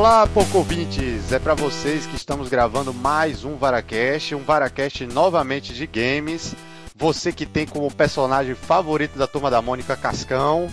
[0.00, 1.30] Olá, pouco ouvintes!
[1.30, 6.54] É para vocês que estamos gravando mais um Varacast, um Varacast novamente de games.
[6.96, 10.68] Você que tem como personagem favorito da Turma da Mônica Cascão.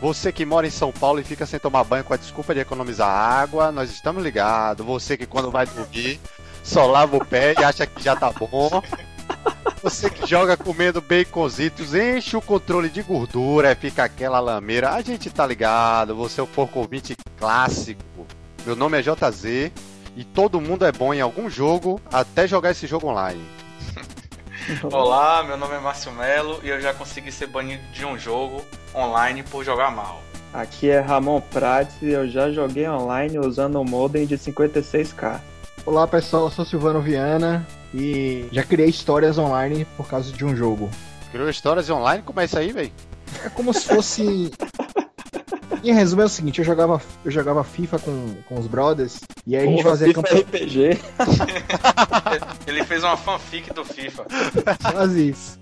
[0.00, 2.60] Você que mora em São Paulo e fica sem tomar banho com a desculpa de
[2.60, 4.86] economizar água, nós estamos ligados.
[4.86, 6.18] Você que quando vai dormir
[6.64, 8.82] só lava o pé e acha que já tá bom.
[9.82, 14.94] Você que joga comendo baconzitos, enche o controle de gordura, fica aquela lameira.
[14.94, 16.88] A gente tá ligado, você é o porco
[17.38, 18.26] clássico.
[18.66, 19.72] Meu nome é JZ
[20.16, 23.42] e todo mundo é bom em algum jogo até jogar esse jogo online.
[24.92, 28.62] Olá, meu nome é Márcio Melo e eu já consegui ser banido de um jogo
[28.94, 30.22] online por jogar mal.
[30.52, 35.40] Aqui é Ramon Prates e eu já joguei online usando o modem de 56k.
[35.86, 40.54] Olá pessoal, eu sou Silvano Viana e já criei histórias online por causa de um
[40.54, 40.90] jogo.
[41.32, 42.22] Criou histórias online?
[42.22, 42.92] Como é isso aí, velho?
[43.42, 44.50] É como se fosse.
[45.84, 49.56] em resumo é o seguinte, eu jogava, eu jogava FIFA com, com os brothers e
[49.56, 50.56] aí a gente fazia FIFA campeonato.
[50.56, 50.98] RPG.
[52.66, 54.26] Ele fez uma fanfic do FIFA.
[54.92, 55.58] Quase isso.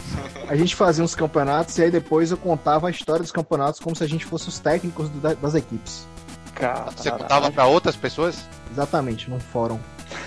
[0.49, 3.95] A gente fazia uns campeonatos e aí depois eu contava a história dos campeonatos como
[3.95, 6.07] se a gente fosse os técnicos do- das equipes.
[6.55, 8.37] Cara, Você contava pra outras pessoas?
[8.73, 9.79] Exatamente, num fórum.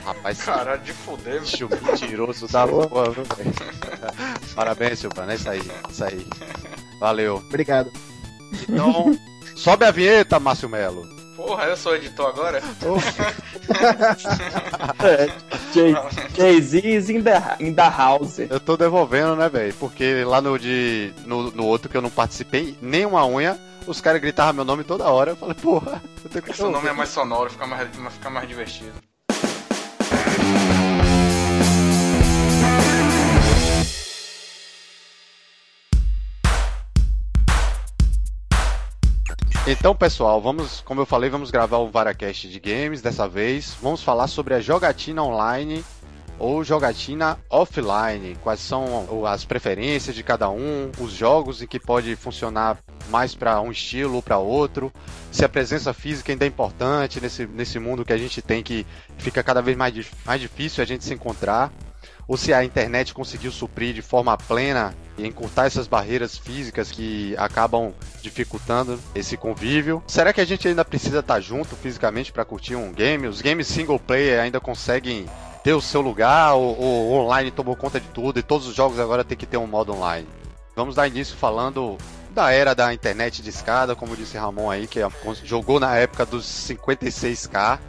[0.05, 1.67] Rapaz, Caralho, de fuder, velho.
[1.67, 3.53] bicho mentiroso da porra, viu, velho?
[4.55, 6.25] Parabéns, Silvano, é isso aí, isso aí.
[6.99, 7.37] Valeu.
[7.47, 7.91] Obrigado.
[8.69, 9.17] Então,
[9.55, 11.07] sobe a vinheta, Márcio Melo.
[11.35, 12.61] Porra, eu sou editor agora?
[15.03, 15.27] É,
[15.73, 15.95] Jay-
[16.35, 18.39] Jay-Z is in the, in the house.
[18.39, 19.73] Eu tô devolvendo, né, velho?
[19.75, 23.57] Porque lá no, de, no, no outro que eu não participei, nem uma unha,
[23.87, 25.31] os caras gritavam meu nome toda hora.
[25.31, 28.47] Eu falei, porra, eu tenho que Seu nome é mais sonoro, fica mais, fica mais
[28.47, 28.91] divertido.
[39.71, 43.73] Então, pessoal, vamos, como eu falei, vamos gravar o Varacast de games dessa vez.
[43.81, 45.81] Vamos falar sobre a jogatina online
[46.37, 48.35] ou jogatina offline.
[48.43, 53.61] Quais são as preferências de cada um, os jogos em que pode funcionar mais para
[53.61, 54.91] um estilo ou para outro.
[55.31, 58.85] Se a presença física ainda é importante nesse, nesse mundo que a gente tem que
[59.17, 61.71] fica cada vez mais, mais difícil a gente se encontrar.
[62.27, 67.35] Ou se a internet conseguiu suprir de forma plena e encurtar essas barreiras físicas que
[67.37, 70.03] acabam dificultando esse convívio.
[70.07, 73.27] Será que a gente ainda precisa estar junto fisicamente para curtir um game?
[73.27, 75.25] Os games single player ainda conseguem
[75.63, 78.99] ter o seu lugar ou, ou online tomou conta de tudo e todos os jogos
[78.99, 80.27] agora tem que ter um modo online?
[80.75, 81.97] Vamos dar início falando
[82.33, 84.99] da era da internet de escada, como disse Ramon aí, que
[85.43, 87.79] jogou na época dos 56k.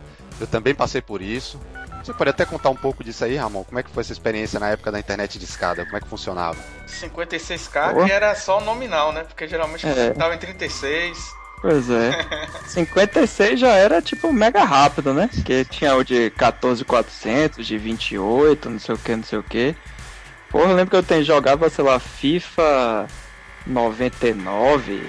[0.40, 1.60] Eu também passei por isso.
[2.02, 3.62] Você pode até contar um pouco disso aí, Ramon?
[3.64, 5.84] Como é que foi essa experiência na época da internet de escada?
[5.84, 6.56] Como é que funcionava?
[6.88, 8.06] 56k Porra.
[8.06, 9.22] que era só nominal, né?
[9.24, 9.94] Porque geralmente É.
[9.94, 11.16] você tava em 36.
[11.60, 12.10] Pois é.
[12.66, 15.30] 56 já era tipo mega rápido, né?
[15.32, 19.76] Porque tinha o de 14400, de 28, não sei o que, não sei o que.
[20.50, 23.06] Porra, eu lembro que eu tenho, jogava, sei lá, FIFA
[23.64, 25.00] 99,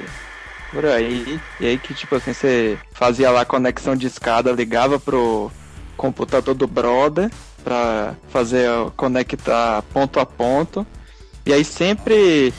[0.72, 1.40] por aí.
[1.60, 5.52] E aí que tipo assim, você fazia lá conexão de escada, ligava pro
[6.04, 7.32] computador do brother
[7.64, 10.86] pra fazer conectar ponto a ponto.
[11.46, 12.54] E aí sempre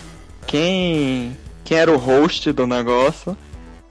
[0.47, 3.37] quem quem era o host do negócio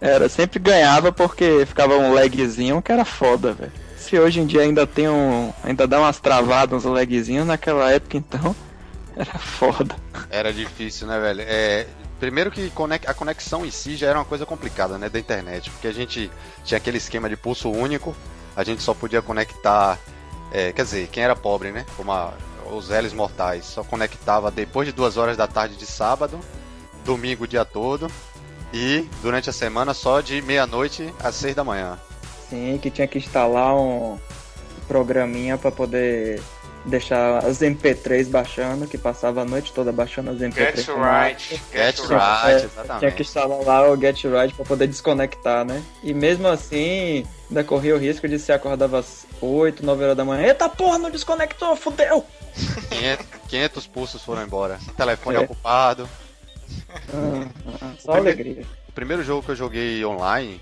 [0.01, 3.71] era sempre ganhava porque ficava um lagzinho que era foda, velho.
[3.95, 5.53] Se hoje em dia ainda tem um.
[5.63, 8.55] ainda dá umas travadas, uns lagzinhos, naquela época então
[9.15, 9.95] era foda.
[10.31, 11.41] Era difícil, né, velho?
[11.41, 11.85] É,
[12.19, 12.71] primeiro que
[13.05, 16.31] a conexão em si já era uma coisa complicada, né, da internet, porque a gente
[16.63, 18.15] tinha aquele esquema de pulso único,
[18.55, 19.97] a gente só podia conectar,
[20.51, 22.33] é, quer dizer, quem era pobre, né, como a-
[22.71, 26.39] os réis mortais, só conectava depois de duas horas da tarde de sábado,
[27.05, 28.07] domingo o dia todo,
[28.73, 31.99] e durante a semana só de meia-noite às seis da manhã.
[32.49, 34.17] Sim, que tinha que instalar um
[34.87, 36.41] programinha pra poder
[36.85, 40.75] deixar as MP3 baixando, que passava a noite toda baixando as MP3.
[40.75, 41.61] Get right.
[41.71, 42.99] Get Sim, right, é, exatamente.
[42.99, 45.81] Tinha que instalar lá o Get Right pra poder desconectar, né?
[46.03, 50.25] E mesmo assim, ainda corria o risco de se acordava às 8, 9 horas da
[50.25, 50.47] manhã.
[50.47, 52.25] Eita porra, não desconectou, fudeu!
[52.89, 54.77] 500, 500 pulsos foram embora.
[54.97, 55.39] Telefone É.
[55.39, 56.07] ocupado.
[57.13, 57.47] Ah,
[57.81, 58.65] ah, só O primeiro- alegria.
[58.87, 60.61] O primeiro jogo que eu joguei online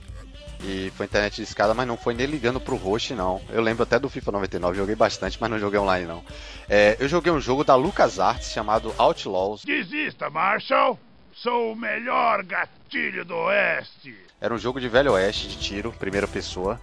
[0.64, 3.42] e foi internet de escada, mas não foi nem ligando pro host, não.
[3.50, 6.24] Eu lembro até do FIFA 99, joguei bastante, mas não joguei online, não.
[6.70, 9.64] É, eu joguei um jogo da LucasArts chamado Outlaws.
[9.64, 11.00] Desista, Marshall!
[11.34, 14.16] Sou o melhor gatilho do Oeste!
[14.40, 16.82] Era um jogo de velho oeste, de tiro, primeira pessoa.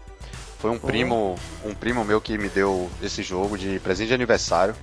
[0.58, 4.74] Foi um primo, um primo meu que me deu esse jogo de presente de aniversário.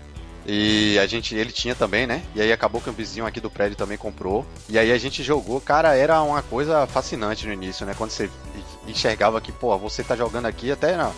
[0.45, 2.23] E a gente, ele tinha também, né?
[2.35, 4.45] E aí acabou que o vizinho aqui do prédio também comprou.
[4.69, 7.95] E aí a gente jogou, cara, era uma coisa fascinante no início, né?
[7.97, 8.29] Quando você
[8.87, 11.13] enxergava que, pô, você tá jogando aqui até não.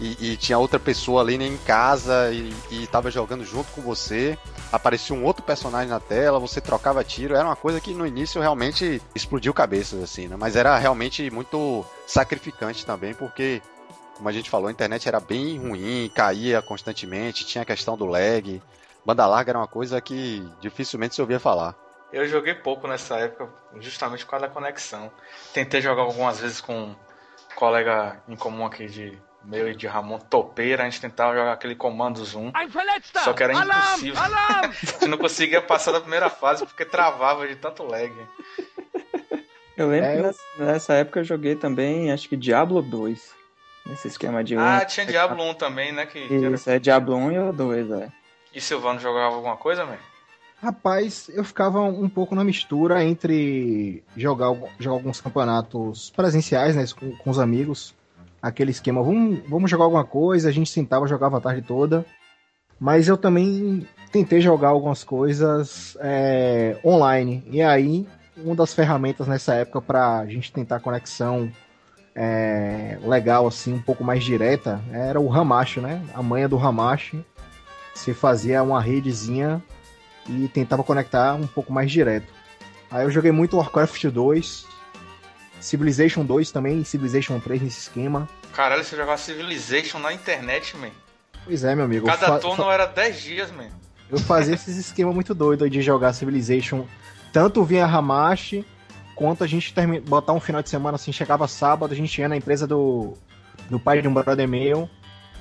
[0.00, 3.80] E, e tinha outra pessoa ali né, em casa e, e tava jogando junto com
[3.80, 4.36] você.
[4.72, 7.36] Aparecia um outro personagem na tela, você trocava tiro.
[7.36, 10.34] Era uma coisa que no início realmente explodiu cabeças, assim, né?
[10.36, 13.62] Mas era realmente muito sacrificante também, porque
[14.16, 18.06] como a gente falou, a internet era bem ruim, caía constantemente, tinha a questão do
[18.06, 18.62] lag.
[19.04, 21.74] Banda larga era uma coisa que dificilmente se ouvia falar.
[22.12, 23.48] Eu joguei pouco nessa época,
[23.80, 25.10] justamente por causa da conexão.
[25.52, 26.96] Tentei jogar algumas vezes com um
[27.56, 31.74] colega em comum aqui de meu e de Ramon Topeira, a gente tentava jogar aquele
[31.74, 32.52] comando zoom.
[33.24, 34.14] Só que era impossível.
[34.22, 38.12] a gente não conseguia passar da primeira fase porque travava de tanto lag.
[39.76, 43.41] Eu lembro é, que nessa, nessa época eu joguei também, acho que Diablo 2.
[43.86, 46.06] Nesse esquema de Ah, um, tinha Diablo 1 também, né?
[46.06, 46.76] Que, Isso, era...
[46.76, 48.08] é Diablo 1 e o 2, é.
[48.54, 49.98] E Silvano jogava alguma coisa, velho?
[50.62, 57.16] Rapaz, eu ficava um pouco na mistura entre jogar, jogar alguns campeonatos presenciais, né, com,
[57.16, 57.94] com os amigos.
[58.40, 62.06] Aquele esquema, vamos, vamos jogar alguma coisa, a gente sentava, jogava a tarde toda.
[62.78, 67.42] Mas eu também tentei jogar algumas coisas é, online.
[67.50, 68.06] E aí,
[68.36, 71.50] uma das ferramentas nessa época para a gente tentar conexão
[72.14, 76.04] é, legal, assim, um pouco mais direta, era o Hamashi, né?
[76.14, 77.24] A manha do Hamashi.
[77.94, 79.62] Você fazia uma redezinha
[80.28, 82.32] e tentava conectar um pouco mais direto.
[82.90, 84.66] Aí eu joguei muito Warcraft 2,
[85.60, 88.28] Civilization 2 também, Civilization 3 nesse esquema.
[88.52, 90.90] Caralho, você jogava Civilization na internet, man.
[91.44, 92.06] Pois é, meu amigo.
[92.06, 93.68] Cada turno era 10 dias, man.
[94.10, 96.86] Eu fazia esses esquemas muito doidos de jogar Civilization,
[97.32, 98.64] tanto via Hamashi,
[99.14, 100.00] quanto a gente term...
[100.00, 103.14] botar um final de semana assim, chegava sábado, a gente ia na empresa do,
[103.68, 104.88] do pai de um brother meu,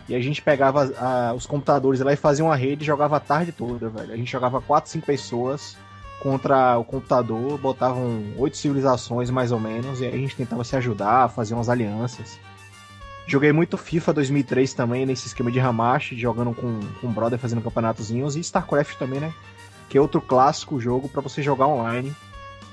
[0.08, 3.20] e a gente pegava a, os computadores lá e fazia uma rede e jogava a
[3.20, 4.14] tarde toda, velho.
[4.14, 5.78] A gente jogava 4, 5 pessoas
[6.22, 11.30] contra o computador, botavam oito civilizações mais ou menos, e a gente tentava se ajudar,
[11.30, 12.40] fazer umas alianças.
[13.26, 18.36] Joguei muito FIFA 2003 também, nesse esquema de Hamashi, jogando com, com brother, fazendo campeonatozinhos,
[18.36, 19.34] e StarCraft também, né?
[19.90, 22.14] Que é outro clássico jogo para você jogar online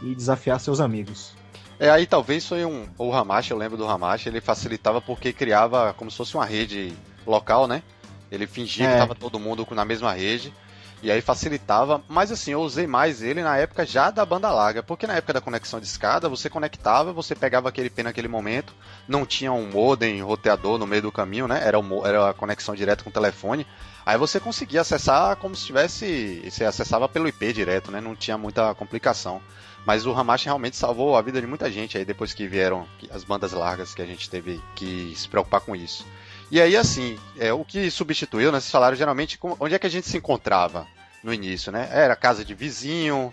[0.02, 1.32] e desafiar seus amigos.
[1.78, 2.88] É, aí talvez foi um.
[2.98, 6.92] O Hamashi, eu lembro do Hamashi, ele facilitava porque criava como se fosse uma rede
[7.26, 7.82] local, né?
[8.30, 8.92] Ele fingia é.
[8.92, 10.52] que tava todo mundo na mesma rede.
[11.00, 14.82] E aí facilitava, mas assim, eu usei mais ele na época já da banda larga,
[14.82, 18.74] porque na época da conexão de escada, você conectava, você pegava aquele P naquele momento,
[19.06, 21.60] não tinha um modem roteador no meio do caminho, né?
[21.62, 23.64] Era, o, era a conexão direta com o telefone.
[24.04, 26.42] Aí você conseguia acessar como se tivesse.
[26.50, 28.00] Você acessava pelo IP direto, né?
[28.00, 29.40] Não tinha muita complicação.
[29.88, 33.24] Mas o Hamashi realmente salvou a vida de muita gente aí depois que vieram as
[33.24, 36.06] bandas largas que a gente teve que se preocupar com isso.
[36.50, 38.60] E aí, assim, é, o que substituiu, né?
[38.60, 40.86] Vocês falaram geralmente onde é que a gente se encontrava
[41.24, 41.88] no início, né?
[41.90, 43.32] Era casa de vizinho,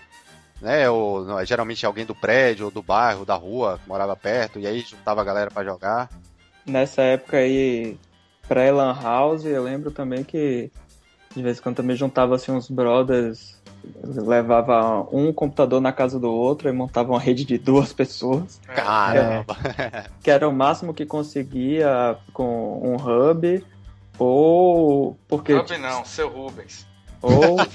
[0.61, 0.89] né?
[0.89, 4.79] Ou geralmente alguém do prédio, ou do bairro, da rua, que morava perto, e aí
[4.79, 6.09] juntava a galera para jogar.
[6.65, 7.99] Nessa época aí,
[8.47, 10.71] pré-Lan House, eu lembro também que
[11.35, 13.54] de vez em quando também juntava assim uns brothers
[14.03, 18.59] levava um computador na casa do outro e montava uma rede de duas pessoas.
[18.67, 19.55] Caramba!
[19.77, 23.65] É, que era o máximo que conseguia com um hub
[24.17, 26.87] ou porque hub não, seu Rubens.
[27.21, 27.57] Ou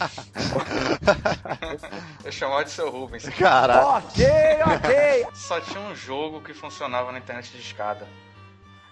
[2.25, 3.29] eu chamava de seu Rubens.
[3.31, 3.87] Caraca.
[3.99, 4.25] Ok,
[4.65, 5.27] ok.
[5.35, 8.07] Só tinha um jogo que funcionava na internet de escada.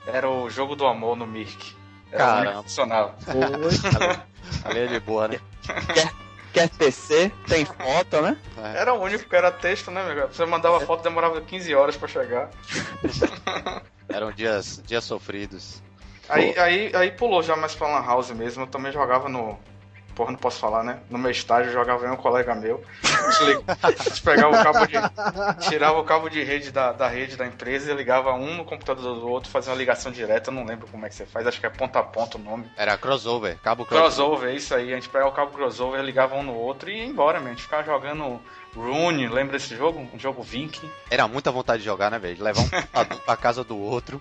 [0.06, 1.76] Era o jogo do amor no Mirk.
[2.10, 2.62] Era Caramba.
[2.62, 3.14] funcionava.
[4.64, 5.38] Ali é de boa, né?
[6.58, 8.36] quer PC, tem foto, né?
[8.56, 8.80] É.
[8.80, 10.26] Era o único que era texto, né, meu?
[10.26, 12.50] Você mandava foto, demorava 15 horas para chegar.
[14.08, 15.82] Eram dias, dias sofridos.
[16.28, 18.64] Aí, aí, aí pulou já mais pra Lan House mesmo.
[18.64, 19.58] Eu também jogava no,
[20.18, 20.98] porra, não posso falar, né?
[21.08, 22.82] No meu estágio jogava eu um colega meu.
[23.80, 25.68] A gente pegava o cabo de.
[25.68, 29.14] Tirava o cabo de rede da, da rede da empresa e ligava um no computador
[29.14, 30.50] do outro, fazia uma ligação direta.
[30.50, 32.40] Eu não lembro como é que você faz, acho que é ponta a ponta o
[32.40, 32.68] nome.
[32.76, 34.12] Era crossover, cabo crossover.
[34.12, 34.92] Crossover, isso aí.
[34.92, 37.50] A gente pegava o cabo crossover, ligava um no outro e ia embora, mesmo.
[37.50, 38.40] A gente ficava jogando
[38.74, 40.04] Rune, lembra desse jogo?
[40.12, 40.90] Um jogo Viking.
[41.08, 42.42] Era muita vontade de jogar, né, velho?
[42.42, 44.20] Levar um pra casa do outro.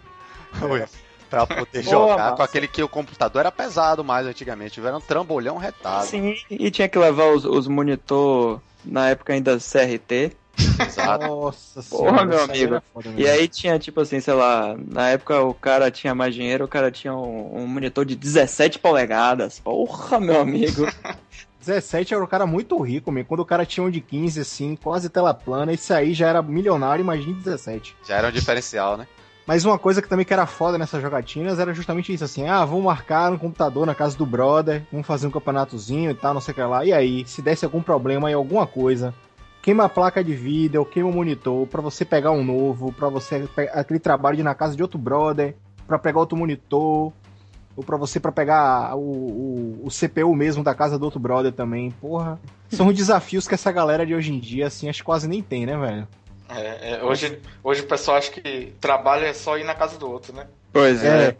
[0.61, 4.79] É pra poder jogar com aquele que o computador era pesado mais antigamente.
[4.79, 6.05] Era um trambolhão retado.
[6.05, 10.36] Sim, e tinha que levar os, os monitor na época ainda CRT.
[10.79, 11.27] Exato.
[11.27, 12.81] Nossa Porra, meu amigo.
[13.15, 16.67] E aí tinha, tipo assim, sei lá, na época o cara tinha mais dinheiro, o
[16.67, 19.60] cara tinha um, um monitor de 17 polegadas.
[19.60, 20.88] Porra, meu amigo.
[21.67, 23.27] 17 era um cara muito rico, mesmo.
[23.27, 26.41] Quando o cara tinha um de 15, assim, quase tela plana, esse aí já era
[26.41, 27.96] milionário, imagina 17.
[28.07, 29.05] Já era um diferencial, né?
[29.47, 32.65] Mas uma coisa que também que era foda nessas jogatinas era justamente isso, assim, ah,
[32.65, 36.41] vamos marcar no computador na casa do brother, vamos fazer um campeonatozinho e tal, não
[36.41, 36.83] sei o que lá.
[36.83, 39.13] E aí, se desse algum problema em alguma coisa,
[39.61, 43.47] queima a placa de vídeo, queima o monitor, para você pegar um novo, para você
[43.71, 45.55] aquele trabalho de ir na casa de outro brother,
[45.87, 47.13] para pegar outro monitor,
[47.73, 51.53] ou para você para pegar o, o, o, CPU mesmo da casa do outro brother
[51.53, 51.91] também.
[51.91, 52.37] Porra,
[52.69, 55.65] são desafios que essa galera de hoje em dia, assim, acho que quase nem tem,
[55.65, 56.05] né, velho?
[56.49, 60.09] É, é, hoje, hoje o pessoal acha que trabalho é só ir na casa do
[60.09, 60.47] outro, né?
[60.71, 61.35] Pois é.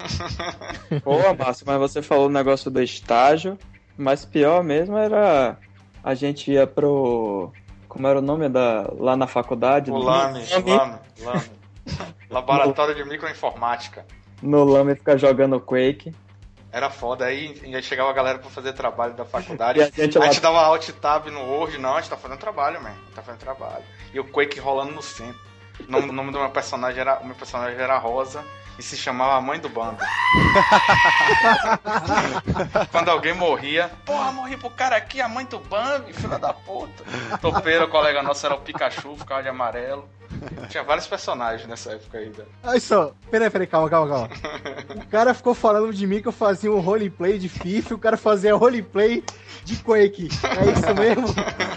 [0.91, 0.99] é.
[0.99, 3.57] Pô, Márcio, mas você falou o negócio do estágio,
[3.97, 5.57] mas pior mesmo era
[6.03, 7.51] a gente ia pro.
[7.89, 8.89] Como era o nome da.
[8.97, 9.91] lá na faculdade?
[9.91, 11.51] O LAME, LAME, LAME.
[12.29, 14.05] Laboratório de Microinformática.
[14.41, 16.13] No LAME ficar jogando Quake.
[16.71, 19.79] Era foda, aí, aí chegava a galera pra fazer trabalho da faculdade.
[19.81, 22.81] a gente, a gente dava alt tab no Word, não, a gente tá fazendo trabalho,
[22.81, 22.89] man.
[22.89, 23.83] A gente tá fazendo trabalho.
[24.13, 25.39] E o Quake rolando no centro.
[25.88, 27.19] O nome, o nome do meu personagem era.
[27.19, 28.43] O meu personagem era Rosa
[28.77, 29.98] e se chamava a mãe do bando.
[32.91, 37.03] Quando alguém morria, porra, morri pro cara aqui, a mãe do bando, filha da puta.
[37.41, 40.07] Topeiro, o colega nosso era o Pikachu, ficava de amarelo.
[40.69, 42.46] Tinha vários personagens nessa época ainda.
[42.63, 44.29] Olha só, peraí, peraí, calma, calma, calma.
[44.96, 48.17] O cara ficou falando de mim que eu fazia um roleplay de FIFA, o cara
[48.17, 49.24] fazia roleplay
[49.63, 50.29] de Quake.
[50.43, 51.27] É isso mesmo?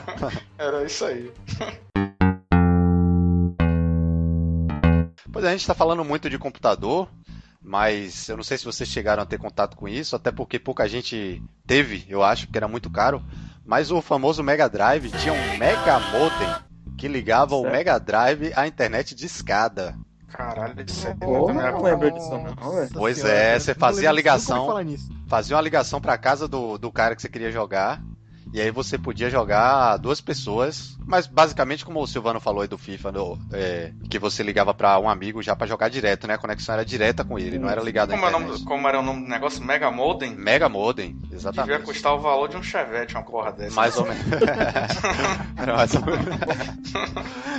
[0.58, 1.32] Era isso aí.
[5.32, 7.08] Pois é, a gente está falando muito de computador,
[7.62, 10.88] mas eu não sei se vocês chegaram a ter contato com isso, até porque pouca
[10.88, 13.22] gente teve, eu acho, porque era muito caro.
[13.64, 16.54] Mas o famoso Mega Drive tinha um Mega Modem
[16.98, 17.66] que ligava certo.
[17.66, 19.96] o Mega Drive à internet de escada.
[20.28, 21.16] Caralho, isso é.
[21.22, 22.54] Oh, não lembro disso, não.
[22.92, 24.68] Pois é, você fazia a ligação.
[25.26, 28.02] Fazia uma ligação para casa do, do cara que você queria jogar.
[28.52, 32.76] E aí você podia jogar duas pessoas, mas basicamente como o Silvano falou aí do
[32.76, 36.34] FIFA, no, é, que você ligava para um amigo já para jogar direto, né?
[36.34, 39.22] A conexão era direta com ele, não era ligado como, nome, como era o nome
[39.22, 39.62] do negócio?
[39.64, 40.34] Mega Modem?
[40.34, 41.70] Mega Modem, exatamente.
[41.70, 43.74] Devia custar o valor de um Chevette, uma porra dessa.
[43.74, 44.24] Mais ou menos.
[45.56, 46.26] era mais ou menos.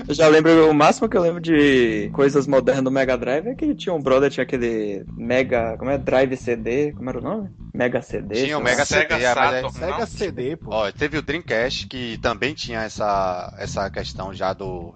[0.07, 3.55] Eu já lembro, o máximo que eu lembro de coisas modernas do Mega Drive é
[3.55, 5.98] que tinha um brother, tinha aquele Mega, como é?
[5.98, 7.50] Drive CD, como era o nome?
[7.74, 8.45] Mega CD.
[8.45, 10.80] Tinha o Mega CD, Sega, é, Saturn, Mega CD, pô.
[10.81, 14.93] Ó, teve o Dreamcast que também tinha essa, essa questão já do.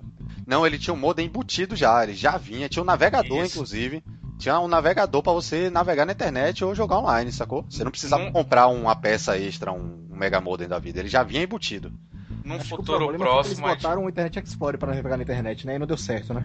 [0.47, 3.55] Não, ele tinha um modem embutido já, ele já vinha, tinha um navegador, Isso.
[3.55, 4.03] inclusive.
[4.37, 7.65] Tinha um navegador para você navegar na internet ou jogar online, sacou?
[7.69, 11.23] Você não precisava comprar uma peça extra, um, um mega modem da vida, ele já
[11.23, 11.91] vinha embutido.
[12.43, 13.65] Num Acho futuro próximo.
[13.65, 15.75] Eles botaram o Internet Explorer para navegar na internet, né?
[15.75, 16.43] E não deu certo, né?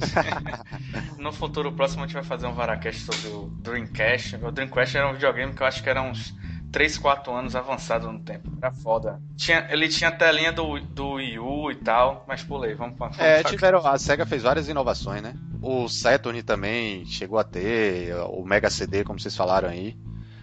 [1.18, 4.36] no futuro próximo a gente vai fazer um Varacast sobre o Dreamcast.
[4.36, 6.34] O Dreamcast era um videogame que eu acho que era uns
[6.72, 8.48] 3, 4 anos avançado no tempo.
[8.60, 9.20] Era foda.
[9.36, 13.10] Tinha, ele tinha a telinha do, do Wii U e tal, mas pulei, vamos pra
[13.18, 15.34] É, tiveram, a SEGA fez várias inovações, né?
[15.60, 19.96] O Saturn também chegou a ter, o Mega CD, como vocês falaram aí.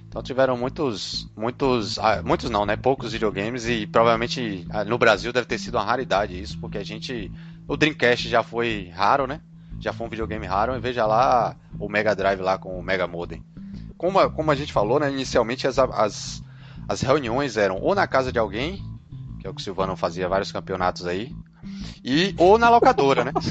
[0.08, 2.76] Então tiveram muitos, muitos, ah, muitos não, né?
[2.76, 6.84] Poucos videogames e provavelmente ah, no Brasil deve ter sido uma raridade isso, porque a
[6.84, 7.32] gente,
[7.68, 9.42] o Dreamcast já foi raro, né?
[9.80, 13.06] Já foi um videogame raro e veja lá o Mega Drive lá com o Mega
[13.06, 13.44] Modem
[13.98, 16.44] como a, como a gente falou, né, inicialmente as, as,
[16.88, 18.82] as reuniões eram ou na casa de alguém,
[19.39, 21.32] que é o que o Silvano fazia vários campeonatos aí,
[22.04, 23.32] e ou na locadora, né?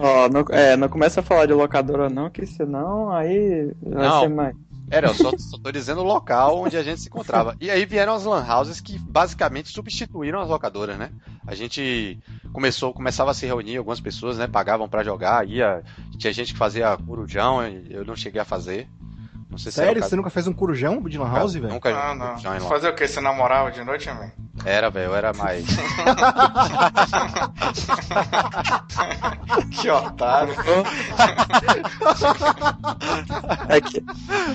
[0.00, 4.20] Oh, não, é, não começa a falar de locadora não, que senão aí vai não,
[4.20, 4.56] ser mais.
[4.90, 7.56] Era, eu só, só tô dizendo o local onde a gente se encontrava.
[7.60, 11.10] E aí vieram as lan houses que basicamente substituíram as locadoras, né?
[11.46, 12.18] A gente
[12.52, 15.82] começou, começava a se reunir, algumas pessoas, né, pagavam para jogar, ia,
[16.16, 18.88] tinha gente que fazia corujão, eu não cheguei a fazer.
[19.50, 20.02] Não sei Sério?
[20.02, 21.72] Se Você nunca fez um corujão de Lan House, velho?
[21.72, 22.34] Nunca ah, não.
[22.34, 23.08] Um Fazer o quê?
[23.08, 24.32] Você namorava de noite, amigo?
[24.64, 25.64] Era, velho, eu era mais.
[29.70, 30.54] que otário.
[33.68, 34.04] é que,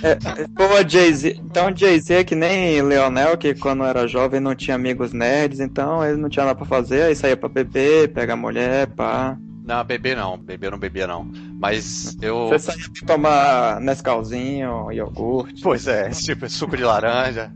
[0.03, 1.39] é, é, pô, Jay-Z.
[1.43, 6.05] Então, Jay-Z é que nem Leonel, que quando era jovem não tinha amigos nerds, então
[6.05, 9.37] ele não tinha nada pra fazer, aí saía pra beber, pegar mulher, pá.
[9.65, 10.37] Não, beber não.
[10.37, 11.25] Beber eu não bebia não.
[11.59, 12.49] Mas eu.
[12.49, 15.61] Você saía pra tomar Nescauzinho, iogurte.
[15.61, 17.51] Pois é, tipo suco de laranja.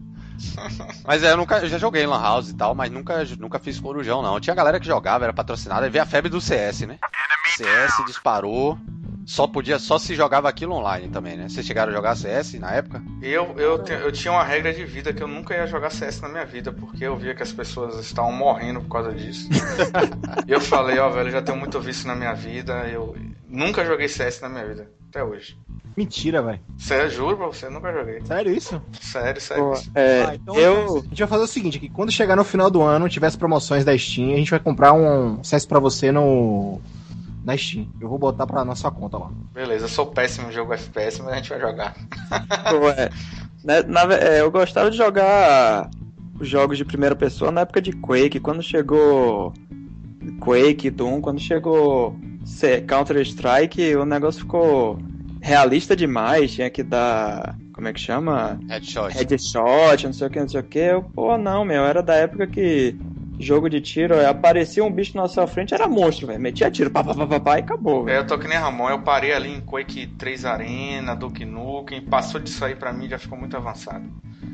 [1.06, 3.60] Mas é, eu nunca eu já joguei em Lan House e tal, mas nunca, nunca
[3.60, 4.39] fiz corujão, não.
[4.39, 6.98] Tinha galera que jogava, era patrocinada, e veio a febre do CS, né?
[7.56, 8.77] CS disparou.
[9.25, 11.50] Só podia, só se jogava aquilo online também, né?
[11.50, 13.03] Vocês chegaram a jogar CS na época?
[13.22, 16.29] Eu, eu, eu tinha uma regra de vida que eu nunca ia jogar CS na
[16.29, 19.50] minha vida, porque eu via que as pessoas estavam morrendo por causa disso.
[20.48, 23.17] e eu falei, ó, oh, velho, já tenho muito vício na minha vida, eu
[23.50, 25.58] nunca joguei CS na minha vida, até hoje.
[25.96, 26.60] Mentira, velho.
[26.78, 28.22] Sério, juro pra você, nunca joguei.
[28.24, 28.80] Sério isso?
[29.02, 29.64] Sério, sério.
[29.64, 30.98] Pô, é, ah, então eu...
[30.98, 33.84] A gente vai fazer o seguinte, que quando chegar no final do ano, tivesse promoções
[33.84, 36.80] da Steam, a gente vai comprar um CS pra você no
[37.44, 37.88] na Steam.
[38.00, 39.32] Eu vou botar pra nossa conta lá.
[39.54, 41.96] Beleza, eu sou péssimo em jogo FPS, mas a gente vai jogar.
[42.70, 43.10] Pô, é.
[43.88, 45.90] Na ve- é, eu gostava de jogar
[46.40, 49.52] os jogos de primeira pessoa na época de Quake, quando chegou
[50.42, 52.16] Quake, Doom, quando chegou
[52.88, 55.00] Counter-Strike, o negócio ficou
[55.42, 58.60] realista demais, tinha que dar, como é que chama?
[58.70, 59.13] Headshot.
[59.13, 60.80] Headshot, não sei o que, não sei o que.
[60.80, 62.96] Eu, pô, não, meu, era da época que
[63.39, 66.39] jogo de tiro, aparecia um bicho na sua frente, era monstro, velho.
[66.39, 68.18] Metia tiro, pá, pá, pá, pá, pá, e acabou, É, velho.
[68.20, 72.39] eu tô que nem Ramon, eu parei ali em Quake 3 Arena, Duke Nukem, passou
[72.42, 74.06] disso aí pra mim já ficou muito avançado.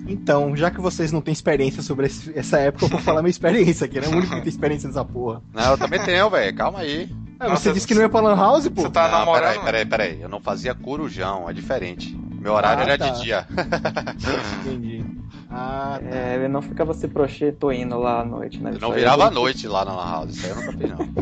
[0.05, 3.29] Então, já que vocês não têm experiência sobre esse- essa época, eu vou falar minha
[3.29, 4.07] experiência aqui, né?
[4.07, 5.41] O único que tem experiência nessa porra.
[5.53, 6.55] Não, eu também tenho, velho.
[6.57, 7.09] Calma aí.
[7.43, 8.83] Ah, Nossa, você disse que não ia pra Lan House, pô?
[8.83, 9.41] Você tá não, namorando?
[9.43, 10.21] peraí, peraí, peraí.
[10.21, 12.15] Eu não fazia corujão, é diferente.
[12.39, 13.09] Meu horário Ah, era tá.
[13.09, 13.45] de dia.
[14.65, 15.05] Entendi.
[15.51, 16.07] Ah, tá.
[16.15, 18.71] É, ele não ficava se prostituindo lá à noite, né?
[18.73, 20.35] Eu não virava é à noite lá na Lan House.
[20.35, 21.13] Isso aí eu nunca fiz, não.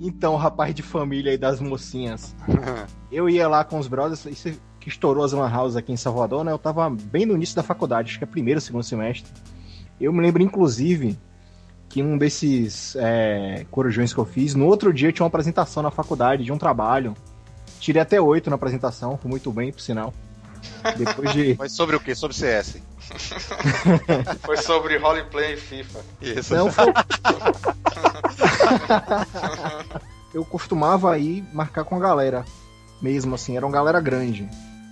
[0.00, 2.34] então, rapaz de família aí das mocinhas.
[3.12, 6.44] Eu ia lá com os brothers, isso que estourou as Lan House aqui em Salvador,
[6.44, 6.52] né?
[6.52, 9.30] Eu tava bem no início da faculdade, acho que é primeiro, segundo semestre.
[10.00, 11.18] Eu me lembro, inclusive,
[11.88, 15.90] que um desses é, corujões que eu fiz, no outro dia tinha uma apresentação na
[15.90, 17.14] faculdade de um trabalho.
[17.80, 20.12] Tirei até oito na apresentação, fui muito bem, por sinal.
[20.96, 21.56] Depois de.
[21.58, 22.14] Mas sobre o que?
[22.14, 22.78] Sobre CS.
[24.44, 26.00] Foi sobre roleplay e FIFA.
[26.20, 26.54] Isso.
[26.54, 26.92] Não, foi...
[30.34, 32.44] eu costumava ir marcar com a galera.
[33.00, 34.46] Mesmo assim, era uma galera grande.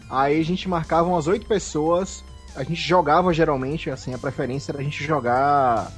[0.08, 2.24] Aí a gente marcava umas oito pessoas.
[2.54, 5.92] A gente jogava geralmente, assim, a preferência era a gente jogar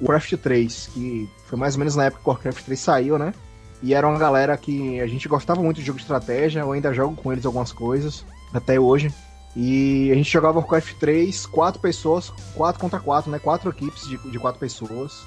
[0.00, 3.34] Warcraft 3, que foi mais ou menos na época que o Warcraft 3 saiu, né?
[3.82, 6.92] E era uma galera que a gente gostava muito de jogo de estratégia, eu ainda
[6.94, 9.12] jogo com eles algumas coisas, até hoje.
[9.54, 13.38] E a gente jogava Warcraft 3, quatro pessoas, quatro contra quatro, né?
[13.38, 15.24] Quatro equipes de, de quatro pessoas.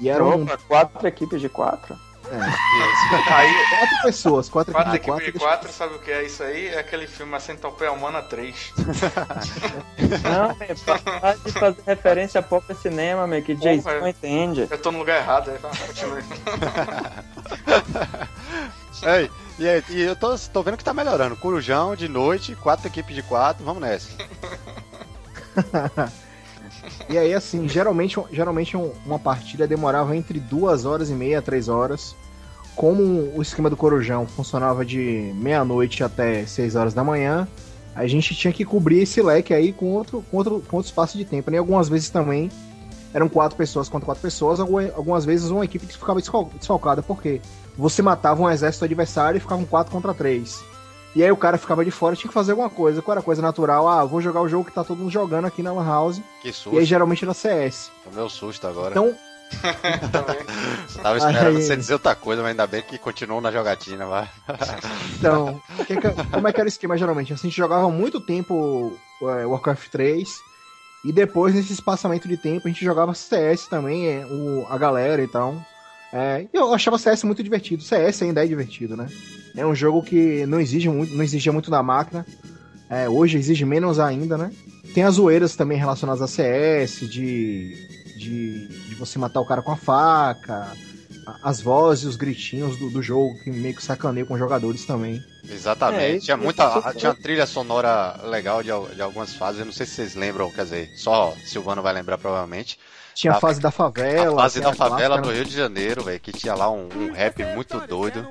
[0.00, 1.96] E eram Opa, quatro equipes de quatro.
[3.26, 5.38] Aí, quatro pessoas, quatro, quatro equipes quatro.
[5.38, 6.68] quatro, sabe o que é isso aí?
[6.68, 8.72] É aquele filme A Centopeia Humana 3.
[10.22, 10.76] Não, meu,
[11.20, 14.00] para de fazer referência a próprio cinema, meu, que Jason Porra.
[14.00, 14.66] não entende.
[14.70, 16.22] Eu tô no lugar errado, aí, vai, continue.
[19.02, 21.36] Ei, e, aí, e eu tô, tô vendo que tá melhorando.
[21.36, 24.08] Corujão de noite, quatro equipes de quatro, vamos nessa.
[27.08, 31.68] E aí, assim, geralmente, geralmente um- uma partida demorava entre duas horas e meia, três
[31.68, 32.16] horas.
[32.74, 33.02] Como
[33.36, 37.46] o esquema do Corujão funcionava de meia-noite até seis horas da manhã,
[37.94, 41.18] a gente tinha que cobrir esse leque aí com outro, com outro, com outro espaço
[41.18, 41.50] de tempo.
[41.50, 41.56] né?
[41.56, 42.50] E algumas vezes também
[43.12, 47.02] eram quatro pessoas contra quatro pessoas, alguma- algumas vezes uma equipe que ficava desfal- desfalcada,
[47.02, 47.42] porque
[47.76, 50.58] você matava um exército adversário e ficavam quatro contra três.
[51.14, 53.02] E aí o cara ficava de fora e tinha que fazer alguma coisa.
[53.02, 53.86] Qual era a coisa natural?
[53.86, 56.16] Ah, vou jogar o jogo que tá todo mundo jogando aqui na Lan House.
[56.40, 56.84] Que E aí susto.
[56.86, 57.90] geralmente era CS.
[58.02, 58.92] Tomei um susto agora.
[58.92, 59.14] Então.
[61.02, 61.62] Tava esperando Aí.
[61.62, 64.28] você dizer outra coisa, mas ainda bem que continuou na jogatina, vai.
[65.18, 67.32] então que que- como é que era o esquema geralmente?
[67.32, 70.28] Assim, a gente jogava muito tempo é, Warcraft 3
[71.04, 75.22] e depois, nesse espaçamento de tempo, a gente jogava CS também, é, o, a galera
[75.22, 75.54] e tal.
[76.12, 77.82] É, e eu achava CS muito divertido.
[77.82, 79.06] CS ainda é divertido, né?
[79.56, 82.24] É um jogo que não exige muito, não exigia muito da máquina.
[82.88, 84.52] É, hoje exige menos ainda, né?
[84.94, 87.74] Tem as zoeiras também relacionadas a CS, de,
[88.22, 90.72] de, de você matar o cara com a faca,
[91.42, 95.22] as vozes, os gritinhos do, do jogo, que meio que sacaneia com os jogadores também.
[95.48, 96.16] Exatamente.
[96.16, 96.64] É, tinha isso muita.
[96.86, 99.60] é- Tinha trilha sonora legal de, de algumas fases.
[99.60, 102.78] Eu não sei se vocês lembram, quer dizer, só Silvano vai lembrar provavelmente.
[103.14, 104.40] Tinha a fase da favela.
[104.40, 105.32] a fase da favela né?
[105.32, 108.26] Rio de Janeiro, velho, que tinha lá um, um rap muito doido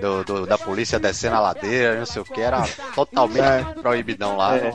[0.00, 2.62] do, do- da polícia descendo a ladeira, não sei o que, era
[2.94, 3.62] totalmente É.
[3.80, 4.56] proibidão lá.
[4.56, 4.72] É.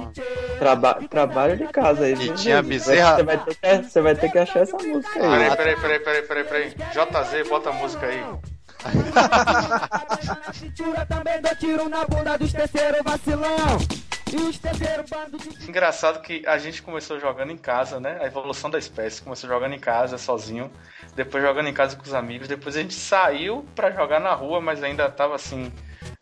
[0.59, 2.13] Traba trabalho de casa aí.
[2.13, 2.61] E tinha?
[2.63, 5.29] Bezerra- Você vai, ter que, você vai ter que achar essa música aí.
[5.29, 6.69] Peraí, peraí, peraí, peraí, peraí, peraí.
[6.91, 8.23] JZ, bota a música aí.
[10.47, 13.77] na cintura também dou tiro na bunda dos terceiros vacilão.
[15.67, 18.17] Engraçado que a gente começou jogando em casa, né?
[18.21, 19.21] A evolução da espécie.
[19.21, 20.71] Começou jogando em casa, sozinho.
[21.15, 22.47] Depois jogando em casa com os amigos.
[22.47, 25.71] Depois a gente saiu pra jogar na rua, mas ainda tava assim,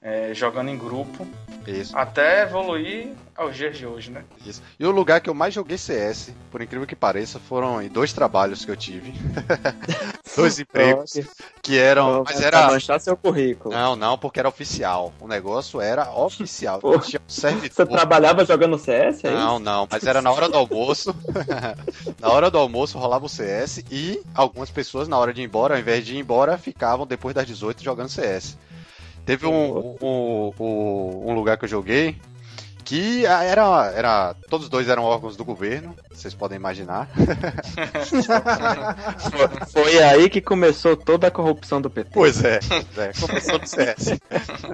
[0.01, 1.27] é, jogando em grupo.
[1.67, 4.23] Isso, Até evoluir aos dias de hoje, né?
[4.45, 4.61] isso.
[4.79, 8.13] E o lugar que eu mais joguei CS, por incrível que pareça, foram em dois
[8.13, 9.13] trabalhos que eu tive.
[10.35, 11.13] dois empregos
[11.61, 12.23] que eram.
[12.25, 12.67] Mas Pra era.
[12.67, 13.73] manchar seu currículo.
[13.73, 15.13] Não, não, porque era oficial.
[15.19, 16.79] O negócio era oficial.
[16.79, 16.97] Pô.
[16.99, 17.71] Tinha um servidor.
[17.75, 19.33] Você trabalhava jogando CS aí?
[19.33, 21.15] Não, não, mas era na hora do almoço.
[22.19, 25.75] na hora do almoço rolava o CS e algumas pessoas, na hora de ir embora,
[25.75, 28.57] ao invés de ir embora, ficavam depois das 18 jogando CS.
[29.25, 32.15] Teve um, um, um, um lugar que eu joguei
[32.85, 34.35] Que ah, era, era.
[34.47, 37.09] Todos dois eram órgãos do governo, vocês podem imaginar.
[39.73, 42.11] Foi, aí que começou toda a corrupção do PT.
[42.13, 42.59] Pois é,
[42.97, 44.19] é começou no CS.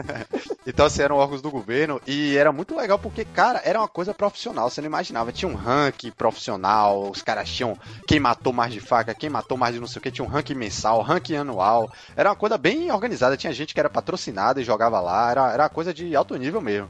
[0.67, 4.13] então, assim, eram órgãos do governo e era muito legal porque, cara, era uma coisa
[4.13, 5.31] profissional, você não imaginava.
[5.31, 9.73] Tinha um ranking profissional, os caras tinham quem matou mais de faca, quem matou mais
[9.73, 11.89] de não sei o que, tinha um ranking mensal, ranking anual.
[12.13, 15.63] Era uma coisa bem organizada, tinha gente que era patrocinada e jogava lá, era, era
[15.63, 16.89] uma coisa de alto nível mesmo.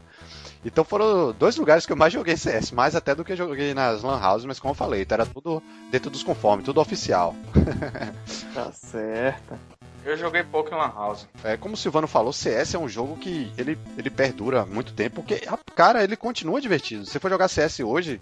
[0.64, 3.74] Então foram dois lugares que eu mais joguei CS, mais até do que eu joguei
[3.74, 7.36] nas Lan Houses, mas como eu falei, então era tudo dentro dos conformes, tudo oficial.
[8.54, 9.54] Tá certo.
[10.04, 11.28] Eu joguei pouco em Lan House.
[11.44, 15.18] É, como o Silvano falou, CS é um jogo que ele, ele perdura muito tempo,
[15.24, 17.06] porque, a- cara, ele continua divertido.
[17.06, 18.20] Se você for jogar CS hoje,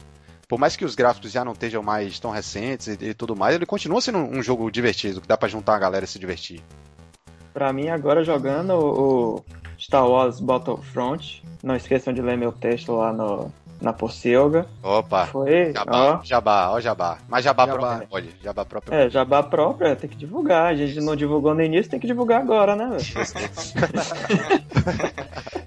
[0.47, 3.55] por mais que os gráficos já não estejam mais tão recentes e, e tudo mais,
[3.55, 6.61] ele continua sendo um jogo divertido, que dá pra juntar a galera e se divertir.
[7.53, 9.45] Pra mim, agora jogando o
[9.89, 14.67] Star Wars Battlefront, não esqueçam de ler meu texto lá no, na Pocilga.
[14.83, 16.19] Opa, Foi, jabá, ó.
[16.23, 17.17] jabá, ó jabá.
[17.27, 17.79] Mas jabá, Jabá.
[17.79, 20.67] próprio pode, jabá próprio É, jabá própria, tem que divulgar.
[20.67, 23.03] A gente não divulgou no início, tem que divulgar agora, né, velho?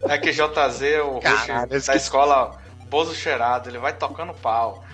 [0.08, 2.52] É que JZ, o Caralho, da que- escola
[2.88, 4.85] Bozo Cheirado, ele vai tocando pau.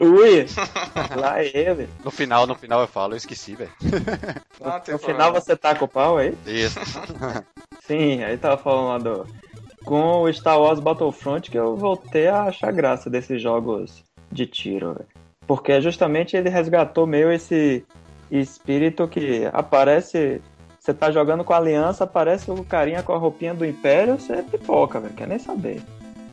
[0.00, 0.46] Ui!
[1.20, 1.86] Lá ele.
[2.02, 3.70] No final, no final eu falo, eu esqueci, velho.
[3.82, 4.98] No problema.
[4.98, 6.34] final você taca o pau aí?
[6.46, 6.78] Isso.
[7.90, 9.26] Sim, aí tava falando lá do.
[9.84, 14.94] Com o Star Wars Battlefront que eu voltei a achar graça desses jogos de tiro,
[14.94, 15.08] velho.
[15.44, 17.84] Porque justamente ele resgatou meio esse
[18.30, 20.40] espírito que aparece.
[20.78, 24.40] Você tá jogando com a aliança, aparece o carinha com a roupinha do Império, você
[24.44, 25.82] pipoca, velho, quer nem saber.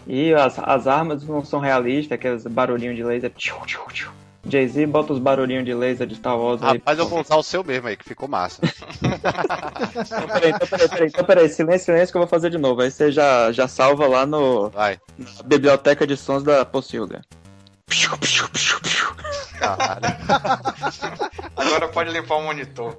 [0.05, 3.31] E as, as armas não são realistas, aqueles barulhinhos de laser.
[3.31, 4.11] Tchiu, tchiu, tchiu.
[4.49, 6.77] Jay-Z bota os barulhinhos de laser de Star Wars aí.
[6.77, 8.61] Rapaz, eu vou usar o seu mesmo aí, que ficou massa.
[9.97, 12.81] Então, peraí, então, peraí, peraí, então, peraí, silêncio, silêncio que eu vou fazer de novo.
[12.81, 14.99] Aí você já, já salva lá no Vai.
[15.17, 17.21] na biblioteca de sons da Pocilga.
[19.59, 20.01] Caralho.
[21.55, 22.97] Agora pode limpar o monitor.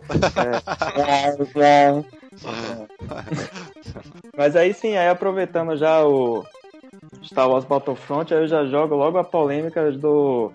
[4.36, 6.44] Mas aí sim, aí aproveitando já o
[7.24, 10.52] Star Wars Battlefront, aí eu já jogo logo a polêmica do.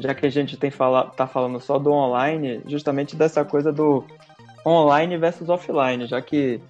[0.00, 4.04] Já que a gente tem fala, tá falando só do online, justamente dessa coisa do
[4.66, 6.60] online versus offline, já que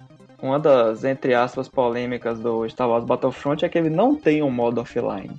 [0.41, 4.51] uma das, entre aspas, polêmicas do Star Wars Battlefront é que ele não tem um
[4.51, 5.31] modo offline.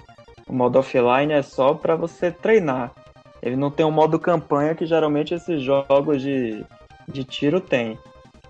[0.48, 2.92] O modo offline é só para você treinar.
[3.42, 6.64] Ele não tem um modo campanha que geralmente esses jogos de,
[7.08, 7.98] de tiro tem.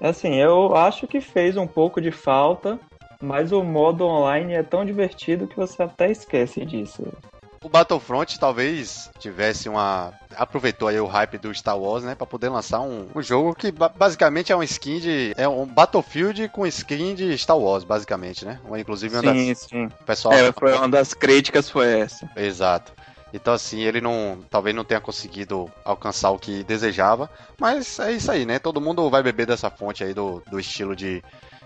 [0.00, 2.78] Assim, eu acho que fez um pouco de falta,
[3.20, 7.04] mas o modo online é tão divertido que você até esquece disso.
[7.62, 10.12] O Battlefront talvez tivesse uma.
[10.36, 12.14] Aproveitou aí o hype do Star Wars, né?
[12.14, 15.32] Pra poder lançar um, um jogo que ba- basicamente é um skin de.
[15.36, 18.58] É um Battlefield com skin de Star Wars, basicamente, né?
[18.64, 19.58] Uma, inclusive uma das.
[19.58, 19.86] sim.
[19.86, 20.34] O pessoal.
[20.34, 22.28] É, foi uma das críticas foi essa.
[22.36, 22.92] Exato.
[23.32, 24.38] Então, assim, ele não.
[24.50, 27.30] Talvez não tenha conseguido alcançar o que desejava.
[27.58, 28.58] Mas é isso aí, né?
[28.58, 31.22] Todo mundo vai beber dessa fonte aí do, do estilo de.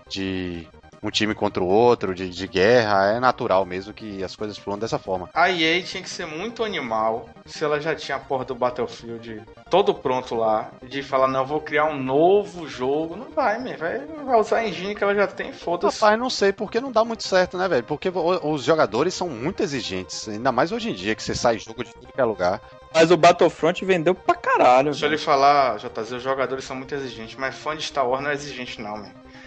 [0.09, 0.67] de
[1.01, 3.13] um time contra o outro, de, de guerra.
[3.15, 5.29] É natural mesmo que as coisas fluam dessa forma.
[5.33, 9.41] A EA tinha que ser muito animal se ela já tinha a porra do Battlefield
[9.69, 10.71] todo pronto lá.
[10.83, 13.15] De falar, não, eu vou criar um novo jogo.
[13.15, 13.77] Não vai, man.
[13.77, 15.99] Vai, vai usar a engine que ela já tem, foda-se.
[15.99, 17.83] Rapaz, não sei porque não dá muito certo, né, velho?
[17.83, 20.27] Porque os jogadores são muito exigentes.
[20.27, 22.61] Ainda mais hoje em dia, que você sai jogo de tudo que é lugar.
[22.93, 24.91] Mas o Battlefront vendeu pra caralho.
[24.91, 28.23] Deixa eu lhe falar, JZ, os jogadores são muito exigentes, mas fã de Star Wars
[28.23, 28.97] não é exigente, não,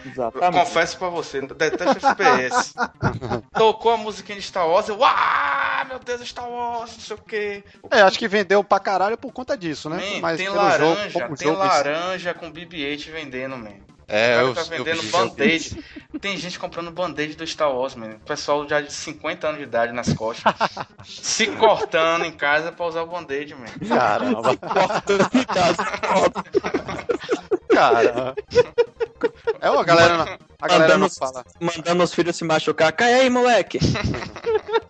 [0.05, 0.07] man.
[0.07, 0.65] Eu Exatamente.
[0.65, 2.75] confesso pra você, detesto FPS.
[3.55, 7.21] Tocou a musiquinha de Star Wars, eu, ah, meu Deus, Star Wars, não sei o
[7.21, 7.65] quê.
[7.91, 9.97] É, acho que vendeu pra caralho por conta disso, né?
[9.97, 13.91] Man, Mas tem pelo laranja, jogo, tem em laranja com BB-8 vendendo, man.
[14.13, 15.85] É, o cara eu, tá vendendo band-aid.
[16.21, 18.19] Tem gente comprando band-aid do Star Wars, mano.
[18.27, 20.53] Pessoal já de 50 anos de idade nas costas.
[21.07, 23.67] se cortando em casa pra usar o band-aid, man.
[23.89, 24.51] Caramba.
[27.73, 28.35] Cara.
[29.61, 31.45] É, ó, a galera, não- a galera não Mandando- fala.
[31.61, 32.93] Mandando os filhos se machucar.
[32.93, 33.79] Cai aí, moleque!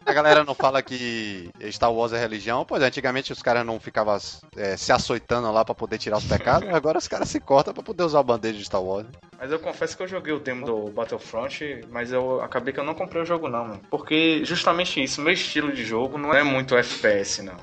[0.06, 2.64] A galera não fala que Star Wars é religião.
[2.64, 4.16] Pois antigamente os caras não ficavam
[4.56, 6.68] é, se açoitando lá pra poder tirar os pecados.
[6.72, 9.06] Agora os caras se cortam pra poder usar o bandeja de Star Wars.
[9.38, 12.84] Mas eu confesso que eu joguei o demo do Battlefront, mas eu acabei que eu
[12.84, 13.80] não comprei o jogo não, mano.
[13.90, 17.54] Porque justamente isso, meu estilo de jogo não é muito FPS, não.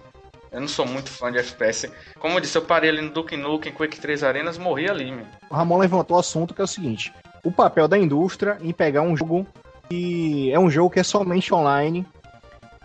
[0.57, 1.87] Eu não sou muito fã de FPS.
[2.19, 5.27] Como eu disse, eu parei ali no Duke Nukem, Quake 3 Arenas, morri ali, mano.
[5.51, 9.03] O Ramon levantou o assunto que é o seguinte: o papel da indústria em pegar
[9.03, 9.45] um jogo
[9.87, 12.03] que é um jogo que é somente online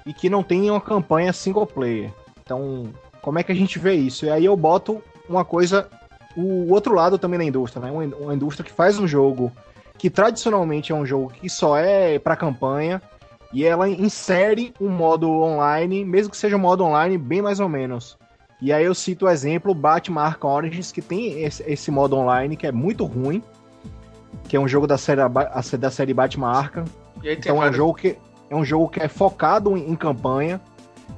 [0.04, 2.12] e que não tem uma campanha single player.
[2.42, 4.26] Então, como é que a gente vê isso?
[4.26, 5.88] E aí eu boto uma coisa,
[6.36, 7.90] o outro lado também da indústria, né?
[7.90, 9.50] Uma, indústria que faz um jogo
[9.96, 13.00] que tradicionalmente é um jogo que só é pra campanha
[13.52, 17.68] e ela insere um modo online, mesmo que seja um modo online bem mais ou
[17.68, 18.16] menos.
[18.60, 22.56] E aí eu cito o exemplo Batman Arkham Origins, que tem esse, esse modo online
[22.56, 23.42] que é muito ruim,
[24.48, 25.20] que é um jogo da série,
[25.78, 26.84] da série Batman Arkham.
[27.22, 28.16] então é um, jogo que,
[28.48, 30.60] é um jogo que é focado em, em campanha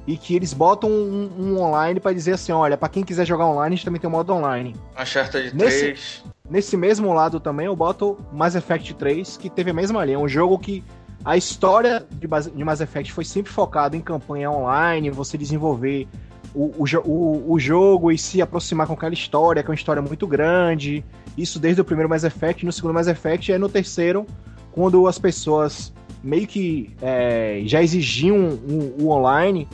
[0.07, 3.45] e que eles botam um, um online para dizer assim, olha, para quem quiser jogar
[3.45, 4.75] online, a gente também tem um modo online.
[4.99, 6.23] Uncharted nesse, 3.
[6.49, 10.19] Nesse mesmo lado também eu boto Mass Effect 3, que teve a mesma linha, é
[10.19, 10.83] um jogo que
[11.25, 16.07] a história de, de Mass Effect foi sempre focada em campanha online, você desenvolver
[16.53, 20.27] o, o, o, jogo e se aproximar com aquela história, que é uma história muito
[20.27, 21.03] grande.
[21.35, 24.25] Isso desde o primeiro Mass Effect, no segundo Mass Effect, e no terceiro,
[24.71, 25.91] quando as pessoas
[26.23, 29.67] meio que é, já exigiam o, o online,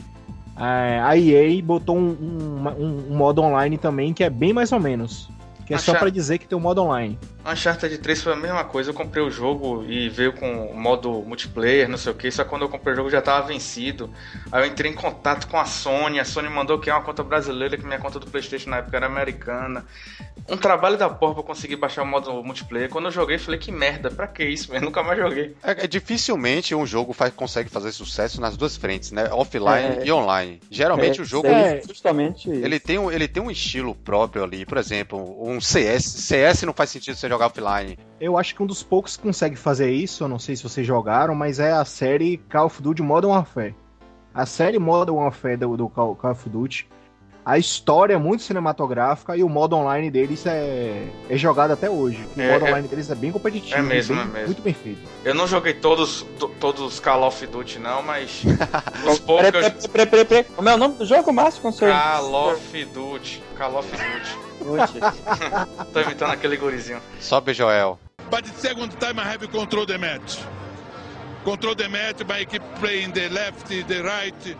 [0.56, 4.80] é, a EA botou um, um, um, modo online também que é bem mais ou
[4.80, 5.28] menos.
[5.66, 5.92] Que é Achar...
[5.92, 7.18] só para dizer que tem um modo online.
[7.44, 11.10] Uncharted 3 foi a mesma coisa, eu comprei o jogo e veio com o modo
[11.22, 14.10] multiplayer, não sei o que, só que quando eu comprei o jogo já tava vencido.
[14.50, 17.76] Aí eu entrei em contato com a Sony, a Sony mandou criar uma conta brasileira,
[17.76, 19.84] que minha conta do Playstation na época era americana.
[20.48, 22.88] Um trabalho da porra pra conseguir baixar o modo multiplayer.
[22.88, 24.74] Quando eu joguei, falei, que merda, pra que isso?
[24.74, 25.54] Eu nunca mais joguei.
[25.62, 29.28] É, é dificilmente um jogo faz, consegue fazer sucesso nas duas frentes, né?
[29.32, 30.60] Offline é, e online.
[30.70, 31.46] Geralmente é, o jogo...
[31.48, 36.04] É, justamente ele tem, um, ele tem um estilo próprio ali, por exemplo, um CS.
[36.04, 37.98] CS não faz sentido você jogar offline.
[38.20, 40.86] Eu acho que um dos poucos que consegue fazer isso, eu não sei se vocês
[40.86, 43.74] jogaram, mas é a série Call of Duty Modern Warfare.
[44.34, 46.88] A série Modern Warfare do, do Call of Duty,
[47.44, 52.24] a história é muito cinematográfica e o modo online deles é, é jogado até hoje.
[52.36, 53.76] O é, modo é, online deles é bem competitivo.
[53.76, 54.46] É mesmo, bem, é mesmo.
[54.46, 55.00] Muito bem feito.
[55.24, 56.24] Eu não joguei todos,
[56.60, 58.42] todos Call of Duty, não, mas.
[59.08, 59.50] os poucos.
[59.50, 60.44] Peraí, peraí, peraí, peraí.
[60.44, 61.62] Como é o nome do jogo, Márcio?
[61.62, 63.42] Call of Duty.
[63.58, 63.88] Call of
[64.60, 65.00] Duty.
[65.92, 67.00] Tô imitando aquele gurizinho.
[67.20, 67.98] Sobe, Joel.
[68.30, 70.38] But the second time I have control the match.
[71.44, 74.56] Control the match, my keep playing the left, the right.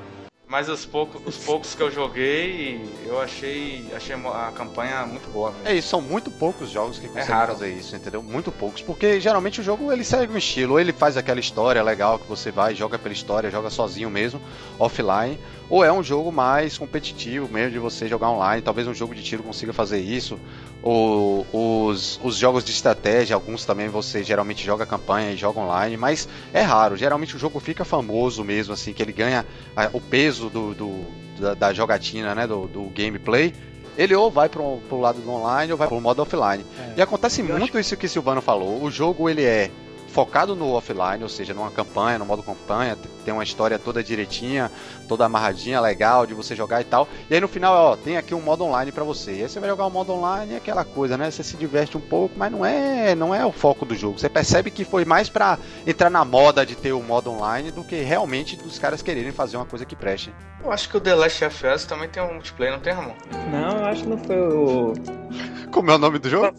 [0.53, 5.51] Mas os poucos, os poucos que eu joguei, eu achei, achei a campanha muito boa.
[5.51, 5.67] Mesmo.
[5.67, 8.23] É isso, são muito poucos jogos que é conseguem é fazer isso, entendeu?
[8.23, 11.83] Muito poucos, porque geralmente o jogo ele segue um estilo, ou ele faz aquela história
[11.83, 14.43] legal que você vai, joga pela história, joga sozinho mesmo,
[14.79, 15.41] offline,
[15.73, 19.23] ou é um jogo mais competitivo mesmo de você jogar online, talvez um jogo de
[19.23, 20.39] tiro consiga fazer isso,
[20.83, 25.97] ou os, os jogos de estratégia, alguns também você geralmente joga campanha e joga online,
[25.97, 29.47] mas é raro, geralmente o jogo fica famoso mesmo, assim, que ele ganha
[29.95, 31.07] o peso do, do
[31.41, 33.55] da, da, jogatina, né, do, do gameplay,
[33.97, 36.67] ele ou vai pro, pro lado do online ou vai pro modo offline.
[36.79, 36.99] É.
[36.99, 38.83] E acontece muito isso que Silvano falou.
[38.83, 39.71] O jogo ele é
[40.13, 44.71] focado no offline, ou seja, numa campanha, no modo campanha, tem uma história toda direitinha,
[45.09, 47.09] toda amarradinha, legal de você jogar e tal.
[47.31, 49.33] E aí no final, ó, tem aqui um modo online para você.
[49.33, 51.31] E aí você vai jogar o modo online, é aquela coisa, né?
[51.31, 54.19] Você se diverte um pouco, mas não é, não é o foco do jogo.
[54.19, 57.85] Você percebe que foi mais para entrar na moda de ter o modo online do
[57.85, 60.33] que realmente dos caras quererem fazer uma coisa que preste.
[60.63, 63.15] Eu acho que o The Last of Us também tem um multiplayer, não tem, Ramon?
[63.51, 64.93] Não, eu acho que não foi o
[65.73, 66.53] como é o nome do jogo?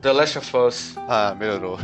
[0.00, 0.94] The Last of Us.
[1.08, 1.78] Ah, melhorou.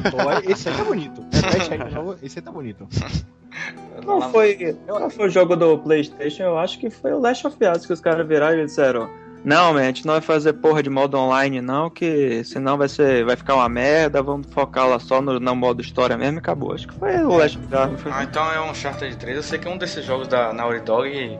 [0.47, 1.25] esse aí tá bonito.
[1.45, 2.87] É, esse aí tá bonito.
[4.05, 7.57] Não foi, não foi o jogo do PlayStation, eu acho que foi o Last of
[7.61, 9.09] Us que os caras viraram e disseram:
[9.45, 12.89] Não, man, a gente não vai fazer porra de modo online, não, que senão vai,
[12.89, 16.41] ser, vai ficar uma merda, vamos focar lá só no, no modo história mesmo e
[16.41, 16.73] acabou.
[16.73, 18.13] Acho que foi o Last of Us.
[18.13, 19.37] Ah, então é um Charter 3.
[19.37, 21.39] Eu sei que um desses jogos da Naughty Dog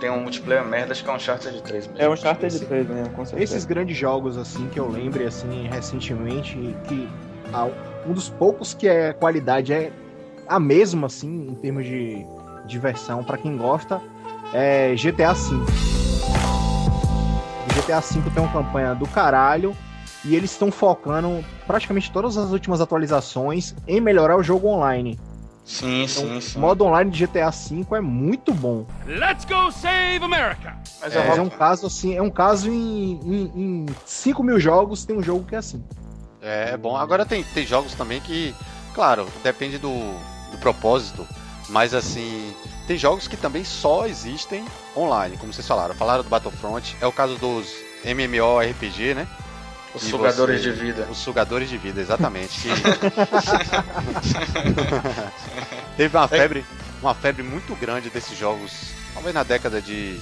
[0.00, 2.02] tem um multiplayer merda, acho que é um Charter 3 mesmo.
[2.02, 3.54] É um Charter 3 mesmo, com certeza.
[3.54, 6.56] Esses grandes jogos, assim, que eu lembre, assim, recentemente,
[6.88, 7.08] que
[8.06, 9.92] um dos poucos que a qualidade é
[10.50, 12.26] a mesma, assim, em termos de
[12.66, 14.02] diversão, para quem gosta,
[14.52, 15.54] é GTA V.
[17.64, 19.76] O GTA V tem uma campanha do caralho
[20.24, 25.20] e eles estão focando praticamente todas as últimas atualizações em melhorar o jogo online.
[25.64, 26.58] Sim, então, sim, sim.
[26.58, 28.84] O modo online de GTA V é muito bom.
[29.06, 30.76] Let's go save America!
[31.00, 35.04] Mas é, é um caso assim, é um caso em, em, em 5 mil jogos
[35.04, 35.84] tem um jogo que é assim.
[36.42, 36.96] É, é bom.
[36.96, 38.52] Agora tem, tem jogos também que,
[38.94, 39.90] claro, depende do,
[40.50, 41.26] do propósito,
[41.68, 42.54] mas assim,
[42.86, 44.64] tem jogos que também só existem
[44.96, 45.94] online, como vocês falaram.
[45.94, 47.66] Falaram do Battlefront, é o caso dos
[48.04, 49.26] MMORPG, né?
[49.94, 50.70] Os sugadores você...
[50.70, 51.08] de vida.
[51.10, 52.60] Os sugadores de vida, exatamente.
[55.96, 56.64] Teve uma febre,
[57.02, 60.20] uma febre muito grande desses jogos, talvez na década de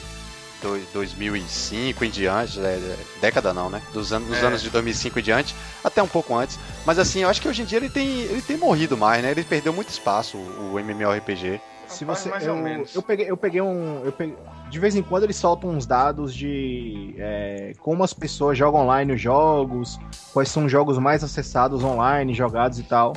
[0.93, 3.83] 2005 em diante, é, década não, né?
[3.93, 4.47] Dos anos, dos é.
[4.47, 6.59] anos de 2005 em diante, até um pouco antes.
[6.85, 9.31] Mas assim, eu acho que hoje em dia ele tem, ele tem morrido mais, né?
[9.31, 11.61] Ele perdeu muito espaço, o MMORPG.
[11.89, 12.95] Se você, mais eu, ou menos.
[12.95, 14.37] eu peguei, eu peguei um, eu peguei,
[14.69, 19.15] de vez em quando eles soltam uns dados de é, como as pessoas jogam online
[19.15, 19.99] os jogos,
[20.33, 23.15] quais são os jogos mais acessados online, jogados e tal.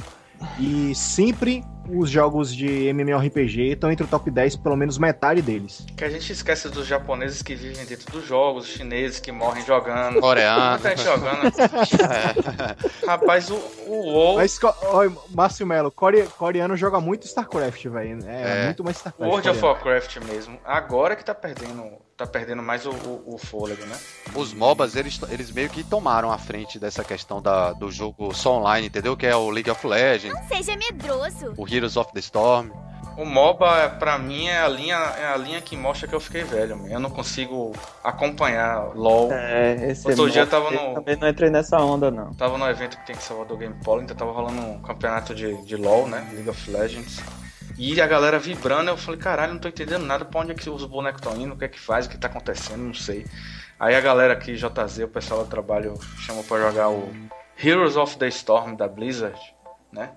[0.57, 5.85] E sempre os jogos de MMORPG estão entre o top 10, pelo menos metade deles.
[5.97, 9.65] Que a gente esquece dos japoneses que vivem dentro dos jogos, os chineses que morrem
[9.65, 10.19] jogando.
[10.19, 10.71] Coreano.
[10.71, 11.51] Muita gente jogando.
[13.05, 13.55] Rapaz, o,
[13.87, 18.19] o WoW, Mas, ó, Márcio Melo, core- coreano joga muito StarCraft, velho.
[18.25, 18.65] É, É.
[18.65, 19.29] muito mais StarCraft.
[19.31, 19.85] World of coreano.
[19.85, 20.59] Warcraft mesmo.
[20.65, 21.83] Agora que tá perdendo,
[22.25, 23.97] tá perdendo mais o, o, o fôlego, né?
[24.35, 28.57] Os MOBAs, eles, eles meio que tomaram a frente dessa questão da, do jogo só
[28.57, 29.15] online, entendeu?
[29.17, 31.53] Que é o League of Legends, Não seja medroso.
[31.57, 32.69] o Heroes of the Storm.
[33.17, 36.43] O MOBA, pra mim, é a linha, é a linha que mostra que eu fiquei
[36.43, 36.77] velho.
[36.77, 36.87] man.
[36.87, 39.31] Eu não consigo acompanhar LoL.
[39.33, 42.33] É, esse Outro dia modo, tava eu no- também não entrei nessa onda, não.
[42.33, 45.61] Tava no evento que tem que Salvador Game Polo, então tava rolando um campeonato de,
[45.65, 46.25] de LoL, né?
[46.33, 47.19] League of Legends.
[47.77, 50.69] E a galera vibrando, eu falei, caralho, não tô entendendo nada pra onde é que
[50.69, 53.25] os bonecos estão indo, o que é que faz, o que tá acontecendo, não sei.
[53.79, 57.11] Aí a galera aqui, JZ, o pessoal do trabalho, chamou pra jogar o
[57.63, 59.39] Heroes of the Storm da Blizzard,
[59.91, 60.11] né?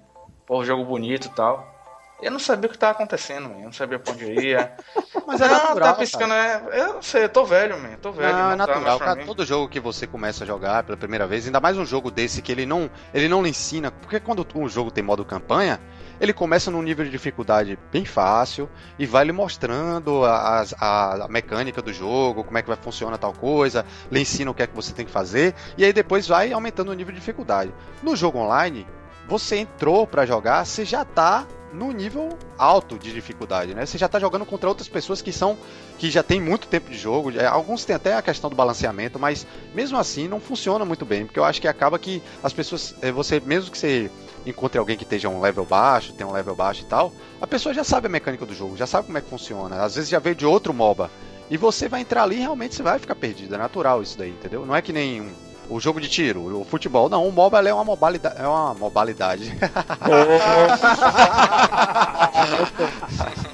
[0.47, 1.75] Pô, jogo bonito e tal.
[2.23, 3.59] Eu não sabia o que tava acontecendo, man.
[3.59, 4.73] eu não sabia pra onde ia.
[5.27, 8.13] Mas é não, natural, tá piscando, é, eu não sei, eu tô velho, man, tô
[8.13, 8.33] velho.
[8.33, 9.15] Não, é tá natural, cara.
[9.17, 9.27] mim.
[9.27, 12.43] Todo jogo que você começa a jogar pela primeira vez, ainda mais um jogo desse
[12.43, 15.81] que ele não, ele não lhe ensina, porque quando um jogo tem modo campanha,
[16.21, 21.29] ele começa num nível de dificuldade bem fácil e vai lhe mostrando a, a- a
[21.29, 24.67] mecânica do jogo, como é que vai funcionar tal coisa, lhe ensina o que é
[24.67, 27.73] que você tem que fazer, e aí depois vai aumentando o nível de dificuldade.
[28.03, 28.87] No jogo online,
[29.27, 33.85] você entrou pra jogar, você já tá no nível alto de dificuldade, né?
[33.85, 35.59] Você já tá jogando contra outras pessoas que são
[35.99, 37.33] que já tem muito tempo de jogo.
[37.51, 41.39] Alguns têm até a questão do balanceamento, mas mesmo assim não funciona muito bem, porque
[41.39, 44.09] eu acho que acaba que as pessoas, é, você mesmo que você
[44.47, 47.75] encontre alguém que esteja um level baixo, tem um level baixo e tal, a pessoa
[47.75, 49.83] já sabe a mecânica do jogo, já sabe como é que funciona.
[49.83, 51.11] Às vezes já veio de outro MOBA.
[51.51, 53.55] E você vai entrar ali e realmente você vai ficar perdido.
[53.55, 54.65] É natural isso daí, entendeu?
[54.65, 55.33] Não é que nem um-
[55.69, 57.09] o jogo de tiro, o futebol.
[57.09, 58.41] Não, o MOBA ele é uma mobilidade.
[58.41, 59.53] É uma mobilidade.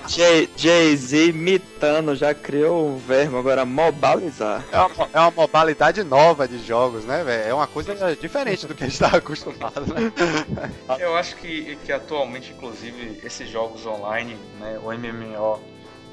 [0.08, 4.64] Jay- Jay-Z imitando, já criou o verbo, agora mobilizar.
[4.72, 7.48] É uma, é uma modalidade nova de jogos, né, velho?
[7.48, 10.12] É uma coisa diferente do que a gente tá acostumado, né?
[10.98, 15.60] Eu acho que, que atualmente, inclusive, esses jogos online, né, o MMO,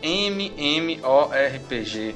[0.04, 2.16] MMORPG,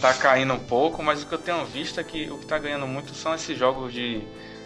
[0.00, 2.58] tá caindo um pouco, mas o que eu tenho visto é que o que tá
[2.58, 4.22] ganhando muito são esses jogos de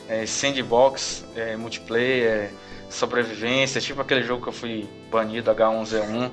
[0.08, 2.50] é, sandbox, é, multiplayer,
[2.88, 6.30] sobrevivência, tipo aquele jogo que eu fui banido, H1Z1.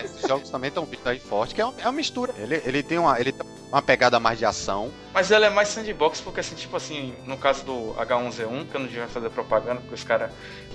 [0.00, 2.34] É, Esses jogos também estão vindo aí forte, que é uma, é uma mistura.
[2.38, 4.90] Ele, ele tem uma, ele tem uma pegada mais de ação.
[5.14, 8.80] Mas ela é mais sandbox porque, assim, tipo assim, no caso do H1Z1, que eu
[8.80, 10.30] não devia fazer propaganda, porque os caras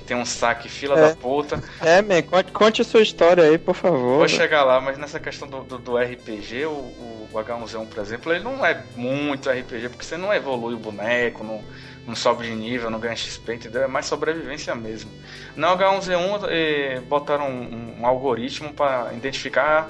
[0.07, 1.09] têm um saque fila É.
[1.09, 1.61] da puta.
[1.81, 4.17] É, man, conte, conte a sua história aí, por favor.
[4.17, 8.33] Vou chegar lá, mas nessa questão do, do, do RPG, o, o H1Z1, por exemplo,
[8.33, 11.63] ele não é muito RPG, porque você não evolui o boneco, não,
[12.07, 13.83] não sobe de nível, não ganha XP, entendeu?
[13.83, 15.11] É mais sobrevivência mesmo.
[15.55, 19.89] Na H1Z1, eh, botaram um, um algoritmo para identificar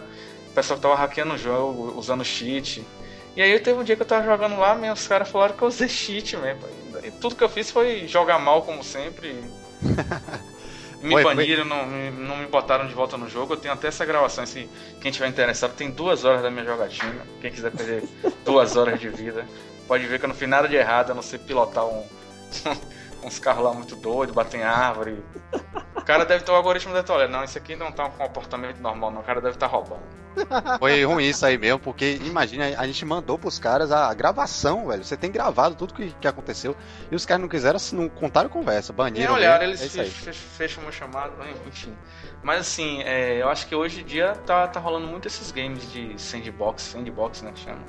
[0.50, 2.84] o pessoal que tava hackeando o jogo, usando cheat.
[3.36, 5.68] E aí teve um dia que eu tava jogando lá, meus caras falaram que eu
[5.68, 6.62] usei cheat mesmo.
[7.04, 9.36] E tudo que eu fiz foi jogar mal, como sempre.
[11.02, 11.24] Me foi.
[11.24, 13.54] baniram, não, me- não me botaram de volta no jogo.
[13.54, 14.44] Eu tenho até essa gravação.
[14.46, 14.68] Se
[15.02, 17.22] quem tiver interessado, tem duas horas da minha jogatina.
[17.42, 18.04] Quem quiser perder
[18.44, 19.46] duas horas de vida,
[19.88, 22.04] pode ver que eu não fiz nada de errado, a não ser pilotar um,
[23.24, 25.24] uns carros lá muito doidos, bater em árvore.
[25.96, 28.12] O cara deve ter o algoritmo deve ter, olha, não, isso aqui não tá um
[28.12, 29.22] comportamento normal, não.
[29.22, 30.04] O cara deve estar roubando.
[30.80, 35.04] Foi ruim isso aí mesmo, porque imagina, a gente mandou pros caras a gravação, velho.
[35.04, 36.76] Você tem gravado tudo que, que aconteceu.
[37.10, 39.34] E os caras não quiseram, assim, não contaram conversa, baniram.
[39.34, 41.96] olhar, mesmo, eles é fecham o meu chamado, né, enfim.
[42.44, 45.92] Mas assim, é, eu acho que hoje em dia tá, tá rolando muito esses games
[45.92, 47.82] de sandbox, sandbox, né, que chama.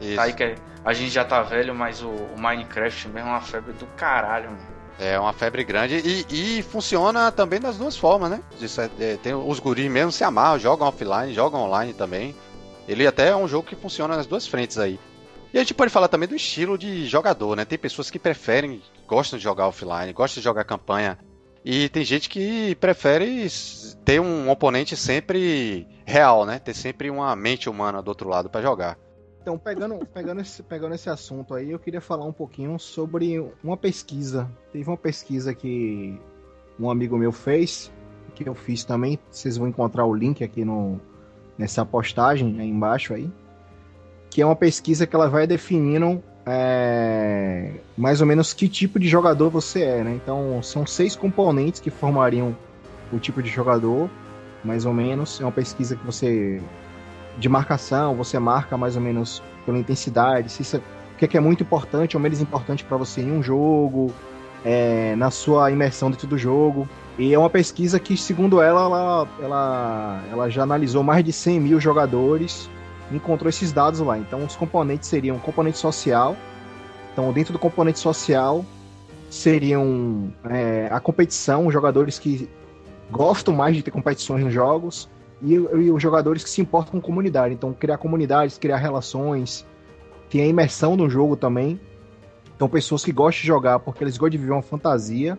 [0.00, 0.20] Isso.
[0.20, 0.54] Aí que
[0.84, 4.50] a gente já tá velho, mas o, o Minecraft mesmo é uma febre do caralho,
[4.50, 4.74] mano.
[4.98, 8.40] É uma febre grande e, e funciona também das duas formas, né?
[8.68, 12.34] Cer- é, tem os guris mesmo se amarram, jogam offline, jogam online também.
[12.86, 15.00] Ele até é um jogo que funciona nas duas frentes aí.
[15.52, 17.64] E a gente pode falar também do estilo de jogador, né?
[17.64, 21.18] Tem pessoas que preferem, gostam de jogar offline, gostam de jogar campanha.
[21.64, 23.48] E tem gente que prefere
[24.04, 26.58] ter um oponente sempre real, né?
[26.58, 28.98] Ter sempre uma mente humana do outro lado pra jogar.
[29.44, 33.76] Então, pegando, pegando, esse, pegando esse assunto aí, eu queria falar um pouquinho sobre uma
[33.76, 34.50] pesquisa.
[34.72, 36.18] Teve uma pesquisa que
[36.80, 37.92] um amigo meu fez,
[38.34, 39.18] que eu fiz também.
[39.30, 40.98] Vocês vão encontrar o link aqui no,
[41.58, 43.30] nessa postagem aí embaixo aí.
[44.30, 49.06] Que é uma pesquisa que ela vai definindo é, mais ou menos que tipo de
[49.06, 50.14] jogador você é, né?
[50.14, 52.56] Então, são seis componentes que formariam
[53.12, 54.08] o tipo de jogador,
[54.64, 55.38] mais ou menos.
[55.38, 56.62] É uma pesquisa que você
[57.38, 61.28] de marcação, você marca mais ou menos pela intensidade, se isso é, o que é,
[61.28, 64.12] que é muito importante ou menos importante para você em um jogo,
[64.64, 66.88] é, na sua imersão dentro do jogo.
[67.18, 71.60] E é uma pesquisa que, segundo ela, ela, ela, ela já analisou mais de 100
[71.60, 72.68] mil jogadores
[73.12, 74.18] encontrou esses dados lá.
[74.18, 76.36] Então, os componentes seriam componente social.
[77.12, 78.64] Então, dentro do componente social,
[79.30, 82.48] seriam é, a competição, os jogadores que
[83.10, 85.08] gostam mais de ter competições nos jogos
[85.44, 87.54] e, e, os jogadores que se importam com comunidade.
[87.54, 89.66] Então, criar comunidades, criar relações,
[90.30, 91.78] tem a imersão no jogo também.
[92.56, 95.38] Então, pessoas que gostam de jogar porque eles gostam de viver uma fantasia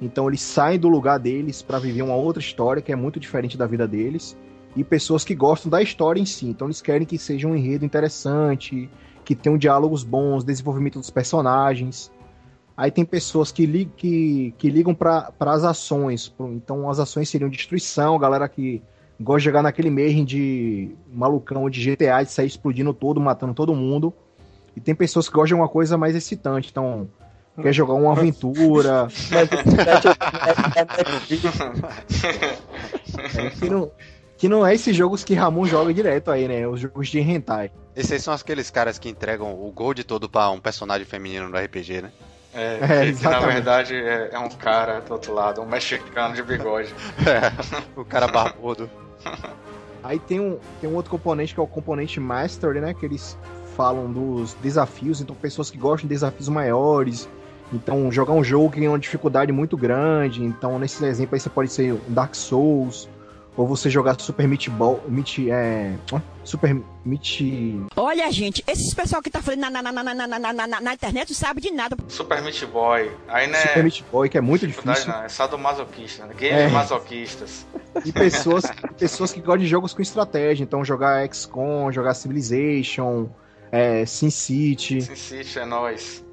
[0.00, 3.58] então eles saem do lugar deles para viver uma outra história que é muito diferente
[3.58, 4.36] da vida deles.
[4.76, 6.46] E pessoas que gostam da história em si.
[6.46, 8.88] Então eles querem que seja um enredo interessante,
[9.24, 12.12] que tenham diálogos bons, desenvolvimento dos personagens.
[12.76, 16.32] Aí tem pessoas que, li que, que ligam para as ações.
[16.38, 18.80] Então as ações seriam destruição, galera que
[19.20, 23.74] gosta de jogar naquele meio de malucão de GTA, de sair explodindo todo, matando todo
[23.74, 24.12] mundo.
[24.76, 26.68] E tem pessoas que gostam de uma coisa mais excitante.
[26.70, 27.08] Então,
[27.60, 29.08] quer jogar uma aventura.
[33.34, 33.90] é, que, não,
[34.36, 36.66] que não é esses jogos que Ramon joga direto aí, né?
[36.68, 37.72] Os jogos de hentai.
[37.96, 41.58] Esses aí são aqueles caras que entregam o gold todo pra um personagem feminino no
[41.58, 42.12] RPG, né?
[42.54, 46.42] É, é que, na verdade é, é, um cara do outro lado, um mexicano de
[46.42, 46.94] bigode.
[47.26, 47.52] É,
[47.94, 48.88] o cara barbudo.
[50.02, 52.94] Aí tem um, tem um outro componente que é o componente Master, né?
[52.94, 53.36] Que eles
[53.76, 57.28] falam dos desafios, então pessoas que gostam de desafios maiores,
[57.72, 60.42] então, jogar um jogo que tem uma dificuldade muito grande.
[60.42, 63.08] Então, nesse exemplo aí, você pode ser Dark Souls,
[63.58, 65.92] ou você jogar Super Meat Ball, Meat, é,
[66.44, 67.42] Super Meat...
[67.96, 71.30] Olha, gente, esses pessoal que tá falando na, na, na, na, na, na, na internet
[71.30, 71.96] não sabe de nada.
[72.06, 73.58] Super Meat Boy, aí né...
[73.58, 75.12] Super Meat Boy, que é muito difícil.
[75.12, 76.34] Não, é só do masoquista, né?
[76.38, 76.68] Games é.
[76.68, 77.66] masoquistas.
[78.04, 78.62] E pessoas,
[78.96, 83.28] pessoas que gostam de jogos com estratégia, então jogar XCOM, jogar Civilization,
[83.72, 85.02] é, SimCity.
[85.02, 86.24] SimCity é nóis.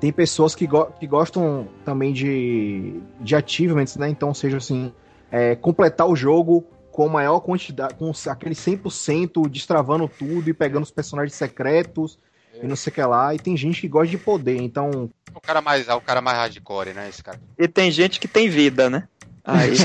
[0.00, 4.08] Tem pessoas que, go que gostam também de, de achievements, né?
[4.08, 4.92] Então, seja assim,
[5.32, 10.90] é, completar o jogo com maior quantidade, com aquele 100% destravando tudo e pegando os
[10.90, 12.18] personagens secretos
[12.54, 12.64] é.
[12.64, 13.34] e não sei o que lá.
[13.34, 15.10] E tem gente que gosta de poder, então.
[15.34, 17.08] O cara mais, o cara mais hardcore, né?
[17.08, 17.40] Esse cara.
[17.58, 19.08] E tem gente que tem vida, né?
[19.42, 19.72] Aí...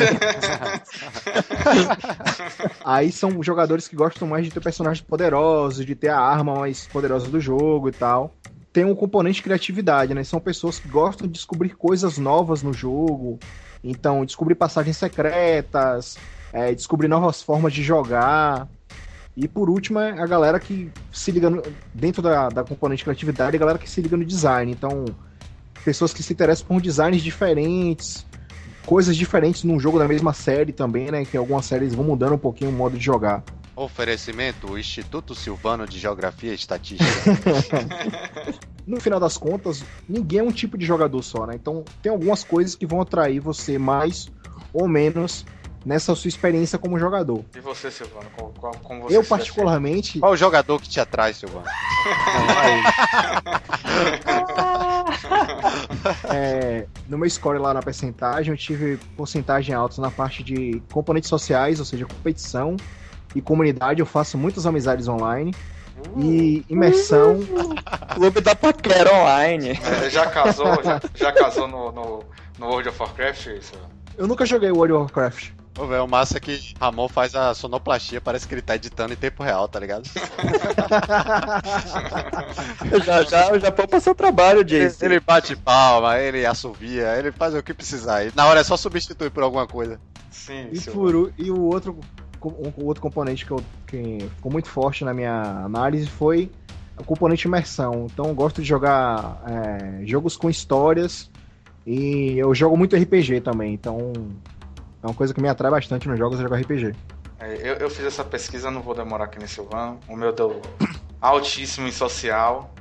[2.86, 6.88] Aí são jogadores que gostam mais de ter personagens poderosos, de ter a arma mais
[6.88, 8.36] poderosa do jogo e tal
[8.78, 10.24] tem um componente de criatividade, né?
[10.24, 13.40] São pessoas que gostam de descobrir coisas novas no jogo.
[13.90, 16.18] Então, descobrir passagens secretas,
[16.52, 18.68] é, descobrir novas formas de jogar.
[19.36, 21.62] E por último, é a galera que se liga no,
[21.94, 24.72] dentro da, da componente de criatividade, a galera que se liga no design.
[24.72, 25.06] Então,
[25.86, 28.26] pessoas que se interessam por designs diferentes,
[28.86, 31.24] coisas diferentes num jogo da mesma série também, né?
[31.24, 33.44] Que algumas séries vão mudando um pouquinho o modo de jogar.
[33.78, 37.06] Oferecimento Instituto Silvano de Geografia e Estatística.
[38.88, 41.54] no final das contas, ninguém é um tipo de jogador só, né?
[41.54, 44.32] Então tem algumas coisas que vão atrair você mais
[44.74, 45.46] ou menos
[45.86, 47.46] nessa sua experiência como jogador.
[47.56, 48.28] E você, Silvano?
[48.36, 50.20] Como, como você eu, particularmente.
[50.20, 51.68] Qual o jogador que te atrai, Silvano?
[56.34, 61.30] é, no meu score lá na percentagem, eu tive porcentagem alta na parte de componentes
[61.30, 62.76] sociais, ou seja, competição
[63.38, 65.54] e comunidade, eu faço muitas amizades online.
[66.18, 67.40] E imersão.
[68.16, 69.80] Clube da Paquera online.
[70.04, 72.24] É, já casou, já, já casou no, no,
[72.58, 73.48] no, World of Warcraft?
[73.48, 73.74] Isso?
[74.18, 75.52] Eu nunca joguei World of Warcraft.
[75.78, 79.14] Ô, velho, o massa é que Ramon faz a sonoplastia, parece que ele tá editando
[79.14, 80.10] em tempo real, tá ligado?
[83.06, 85.06] já, já, já pode passar o trabalho, Jason.
[85.06, 88.26] Ele bate palma, ele assovia, ele faz o que precisar.
[88.34, 90.00] Na hora é só substituir por alguma coisa.
[90.32, 92.00] Sim, e, por, e o outro
[92.46, 96.52] um, outro componente que, eu, que ficou muito forte na minha análise foi
[96.98, 98.08] o componente imersão.
[98.12, 101.30] Então eu gosto de jogar é, jogos com histórias
[101.86, 103.74] e eu jogo muito RPG também.
[103.74, 104.12] Então
[105.02, 106.94] é uma coisa que me atrai bastante nos jogos é jogar RPG.
[107.40, 110.00] É, eu, eu, fiz essa pesquisa, não vou demorar aqui nesse Silvano.
[110.08, 110.62] O meu deu
[111.22, 112.74] altíssimo em social.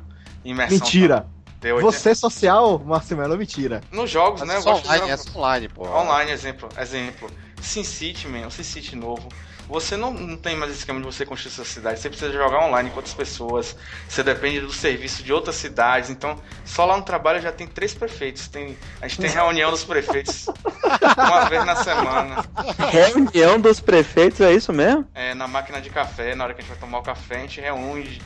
[0.45, 1.27] Imersão Mentira!
[1.61, 3.81] Deu Você social, Marcelo, mentira.
[3.91, 4.57] Nos jogos, Mas né?
[4.57, 5.33] Eu gosto online, de jogar...
[5.33, 5.89] é online, pô.
[5.89, 6.69] Online, exemplo.
[6.79, 7.31] Exemplo.
[7.61, 9.29] SimCity, man, um SimCity novo
[9.69, 11.99] você não, não tem mais esquema de você construir sua cidade.
[11.99, 13.77] Você precisa jogar online com outras pessoas.
[14.09, 16.09] Você depende do serviço de outras cidades.
[16.09, 18.47] Então, só lá no trabalho já tem três prefeitos.
[18.49, 20.47] Tem, a gente tem reunião dos prefeitos
[21.19, 22.45] uma vez na semana.
[22.91, 25.07] Reunião dos prefeitos, é isso mesmo?
[25.15, 27.41] É, na máquina de café, na hora que a gente vai tomar o café, a
[27.41, 28.21] gente reúne, de,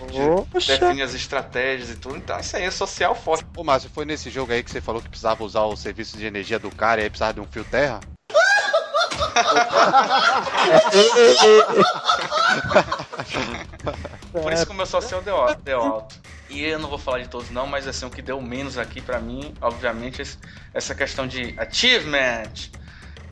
[0.67, 2.17] define as estratégias e tudo.
[2.17, 3.47] Então, isso aí é social forte.
[3.57, 6.27] Ô, Márcio, foi nesse jogo aí que você falou que precisava usar o serviço de
[6.27, 8.01] energia do cara e aí precisava de um fio terra?
[14.33, 16.17] Por isso que o meu social deu, deu alto.
[16.49, 19.01] E eu não vou falar de todos não, mas assim, o que deu menos aqui
[19.01, 20.39] pra mim, obviamente, esse-
[20.75, 22.51] essa questão de achievement.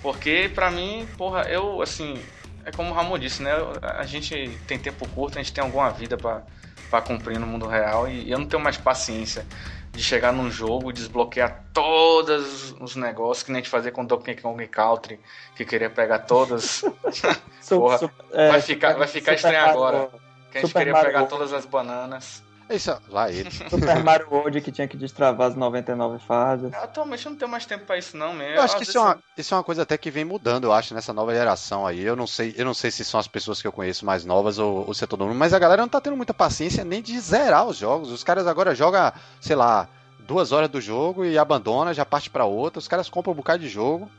[0.01, 2.23] Porque pra mim, porra, eu assim,
[2.65, 3.51] é como o Ramon disse, né?
[3.83, 8.07] A gente tem tempo curto, a gente tem alguma vida pra cumprir no mundo real
[8.09, 9.45] e eu não tenho mais paciência
[9.93, 14.05] de chegar num jogo e desbloquear todos os negócios que nem a gente fazia com
[14.05, 15.18] Donkey Kong Country,
[15.57, 16.82] que queria pegar todas.
[17.68, 20.09] Porra, é, vai ficar- vai ficar estranho agora.
[20.51, 22.43] Que a gente queria pegar todas as bananas.
[22.71, 23.51] Isso, lá ele.
[23.71, 26.73] Super Mario World que tinha que destravar as 99 fases.
[26.75, 28.57] Atualmente eu não tenho mais tempo pra isso não, mesmo.
[28.57, 30.73] Eu acho que isso é, uma, isso é uma coisa até que vem mudando, eu
[30.73, 32.03] acho, nessa nova geração aí.
[32.03, 34.59] Eu não sei, eu não sei se são as pessoas que eu conheço mais novas
[34.59, 37.01] ou, ou se é todo mundo, mas a galera não tá tendo muita paciência nem
[37.01, 38.11] de zerar os jogos.
[38.11, 39.89] Os caras agora jogam, sei lá,
[40.21, 42.79] duas horas do jogo e abandona, já parte pra outra.
[42.79, 44.11] Os caras compram um bocado de jogo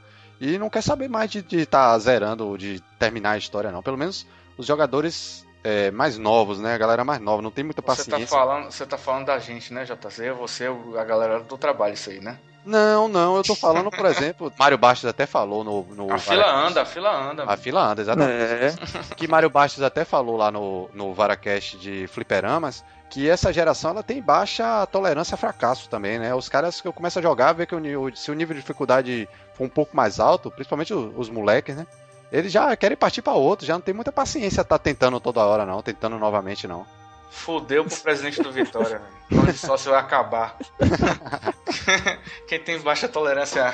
[0.42, 3.84] e não quer saber mais de estar tá zerando ou de terminar a história, não.
[3.84, 4.26] Pelo menos
[4.58, 6.74] os jogadores é, mais novos, né?
[6.74, 8.28] A galera mais nova, não tem muita Você tá, paciência.
[8.28, 10.32] falando, você tá falando da gente, né, JC?
[10.32, 12.38] Você, a galera do trabalho, isso aí, né?
[12.66, 15.84] Não, não, eu tô falando, por exemplo, Mário Bastos até falou no.
[15.96, 17.44] no A fila anda, a fila anda.
[17.46, 18.34] A fila anda, exatamente.
[18.34, 23.92] É, que Mário Bastos até falou lá no, no Varacast de Fliperamas, que essa geração
[23.92, 26.36] ela tem baixa tolerância a fracasso também, né?
[26.36, 29.28] Os caras que eu começo a jogar, ver que o, se o nível de dificuldade
[29.54, 31.88] for um pouco mais alto, principalmente os, os moleques, né?
[32.32, 35.66] Eles já querem partir pra outro, já não tem muita paciência tá tentando toda hora,
[35.66, 36.86] não, tentando novamente, não.
[37.32, 39.00] Fudeu pro presidente do Vitória,
[39.30, 39.54] velho.
[39.56, 40.58] Só se vai acabar.
[42.48, 43.66] Quem tem baixa tolerância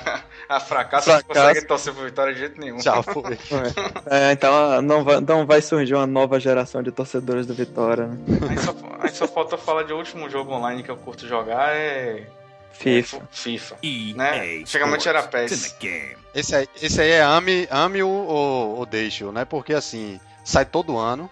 [0.50, 1.48] a, a fracasso, não Fracasso.
[1.48, 2.80] consegue torcer pro Vitória de jeito nenhum.
[2.82, 3.38] Já foi.
[4.08, 8.18] é, então não vai, não vai surgir uma nova geração de torcedores do Vitória, né?
[8.50, 12.28] Aí só, aí só falta falar de último jogo online que eu curto jogar é.
[12.78, 13.22] FIFA.
[13.32, 13.76] FIFA.
[14.16, 14.58] Né?
[14.62, 15.76] Antigamente era PES.
[16.34, 19.46] Esse aí, esse aí é ame, ame o, o, o deixe-o, né?
[19.46, 21.30] Porque assim, sai todo ano.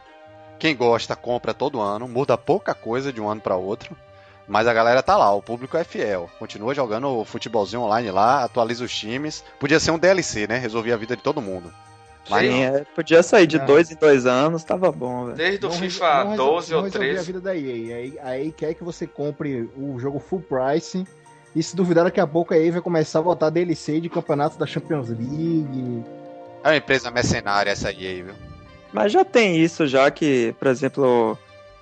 [0.58, 2.08] Quem gosta, compra todo ano.
[2.08, 3.96] Muda pouca coisa de um ano para outro.
[4.48, 6.30] Mas a galera tá lá, o público é fiel.
[6.40, 9.44] Continua jogando o futebolzinho online lá, atualiza os times.
[9.60, 10.58] Podia ser um DLC, né?
[10.58, 11.74] Resolvia a vida de todo mundo.
[12.30, 13.60] Mas Sim, é, podia sair de É.
[13.60, 15.38] dois em dois anos, tava bom, velho.
[15.38, 17.26] Desde o FIFA não resol- 12 não ou resolvia a 13.
[17.26, 17.96] vida da EA.
[17.98, 21.06] Aí, aí quer que você compre o jogo full price.
[21.56, 24.58] E se duvidar, daqui a pouco a EA vai começar a botar DLC de campeonatos
[24.58, 26.04] da Champions League.
[26.64, 28.34] é uma empresa mercenária essa aí, viu?
[28.92, 31.38] Mas já tem isso já que, por exemplo,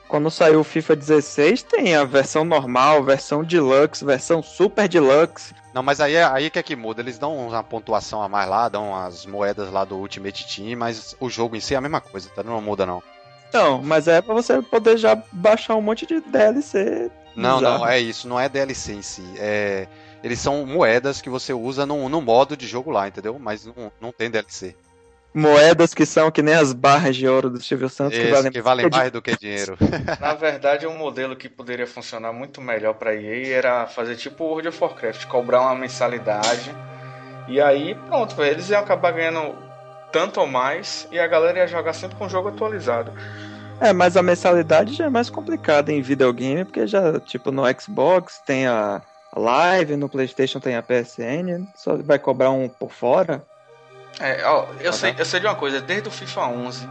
[0.07, 5.53] quando saiu o FIFA 16, tem a versão normal, versão deluxe, versão super deluxe.
[5.73, 7.01] Não, mas aí, é- aí que é que muda.
[7.01, 11.15] Eles dão uma pontuação a mais lá, dão as moedas lá do Ultimate Team, mas
[11.19, 12.43] o jogo em si é a mesma coisa, tá?
[12.43, 13.01] Não muda, não.
[13.51, 17.11] Então, mas é pra você poder já baixar um monte de DLC.
[17.35, 17.79] Não, bizarro.
[17.79, 19.25] não, é isso, não é DLC em si.
[19.37, 19.87] É,
[20.23, 23.37] eles são moedas que você usa no, no modo de jogo lá, entendeu?
[23.37, 24.73] Mas não, não tem DLC.
[25.33, 28.61] Moedas que são que nem as barras de ouro do Silvio Santos, que valem, que
[28.61, 29.77] valem mais do que dinheiro.
[30.19, 34.47] Na verdade, um modelo que poderia funcionar muito melhor pra EA era fazer tipo o
[34.47, 36.73] World of Warcraft, cobrar uma mensalidade.
[37.49, 39.55] E aí, pronto, eles iam acabar ganhando
[40.11, 43.11] tanto ou mais e a galera ia jogar sempre com o jogo atualizado.
[43.79, 48.39] É, mas a mensalidade já é mais complicada em videogame, porque já, tipo, no Xbox
[48.45, 49.01] tem a
[49.35, 53.43] Live, no PlayStation tem a PSN, só vai cobrar um por fora.
[54.19, 56.87] É, ó, eu, sei, eu sei de uma coisa, desde o FIFA 11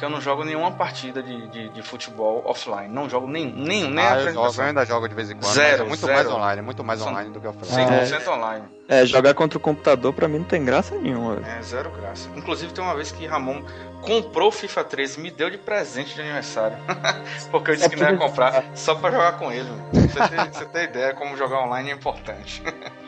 [0.00, 2.88] que eu não jogo nenhuma partida de, de, de futebol offline.
[2.88, 5.34] Não jogo nenhum, nenhum nem a Ah, eu, jogo, eu ainda jogo de vez em
[5.36, 6.12] quando, Zero, é muito zero.
[6.14, 7.86] mais online, muito mais São- online do que offline.
[7.86, 8.64] 100% online.
[8.88, 11.36] É, jogar contra o computador pra mim não tem graça nenhuma.
[11.36, 11.46] velho.
[11.46, 12.28] É, zero graça.
[12.34, 13.62] Inclusive, tem uma vez que Ramon
[14.02, 16.76] comprou o FIFA 13 me deu de presente de aniversário.
[17.52, 19.68] Porque eu disse que não ia comprar só pra jogar com ele.
[19.92, 22.62] Você tem, você tem ideia como jogar online é importante.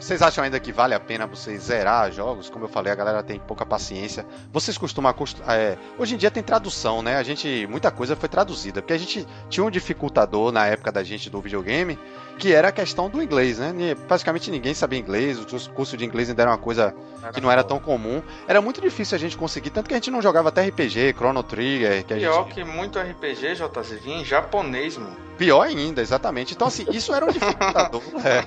[0.00, 2.48] Vocês acham ainda que vale a pena vocês zerar jogos?
[2.48, 4.24] Como eu falei, a galera tem pouca paciência.
[4.50, 5.14] Vocês costumam.
[5.46, 7.16] é, hoje em dia tem tradução, né?
[7.16, 7.66] A gente.
[7.68, 8.80] Muita coisa foi traduzida.
[8.80, 11.98] Porque a gente tinha um dificultador na época da gente do videogame,
[12.40, 13.72] que era a questão do inglês, né?
[14.08, 16.94] Praticamente ninguém sabia inglês, os cursos de inglês ainda era uma coisa
[17.34, 18.22] que não era tão comum.
[18.48, 21.42] Era muito difícil a gente conseguir, tanto que a gente não jogava até RPG, Chrono
[21.42, 22.54] Trigger, que a Pior gente.
[22.54, 25.14] que muito RPG, JZ, vinha em japonês, mano.
[25.36, 26.54] Pior ainda, exatamente.
[26.54, 28.02] Então, assim, isso era um dificultador.
[28.24, 28.44] é.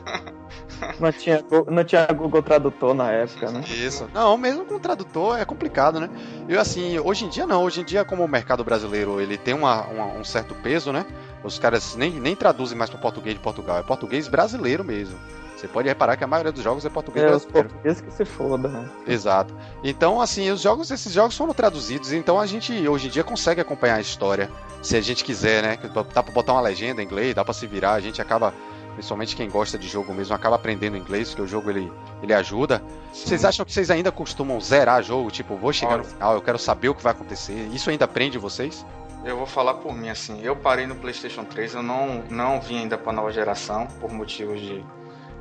[0.99, 3.63] Não tinha, não tinha Google Tradutor na época, né?
[3.67, 4.07] Isso.
[4.13, 6.09] Não, mesmo com tradutor é complicado, né?
[6.47, 9.53] Eu assim, hoje em dia não, hoje em dia como o mercado brasileiro ele tem
[9.53, 11.05] uma, uma- um certo peso, né?
[11.43, 15.17] Os caras nem, nem traduzem mais para português de Portugal, é português brasileiro mesmo.
[15.57, 17.69] Você pode reparar que a maioria dos jogos é português É, brasileiro.
[17.69, 18.67] portugueses que se foda.
[18.67, 18.89] né?
[19.07, 19.53] Exato.
[19.83, 23.61] Então, assim, os jogos, esses jogos foram traduzidos, então a gente hoje em dia consegue
[23.61, 24.49] acompanhar a história,
[24.81, 25.77] se a gente quiser, né?
[26.13, 28.53] Dá pra botar uma legenda em inglês, dá pra se virar, a gente acaba,
[28.95, 31.89] principalmente quem gosta de jogo mesmo, acaba aprendendo inglês, porque o jogo ele,
[32.21, 32.83] ele ajuda.
[33.13, 35.31] Vocês acham que vocês ainda costumam zerar jogo?
[35.31, 36.09] Tipo, vou chegar no Olha.
[36.09, 37.69] final, eu quero saber o que vai acontecer.
[37.71, 38.85] Isso ainda prende vocês?
[39.24, 40.41] Eu vou falar por mim, assim.
[40.43, 44.59] Eu parei no PlayStation 3, eu não, não vim ainda pra nova geração, por motivos
[44.59, 44.84] de,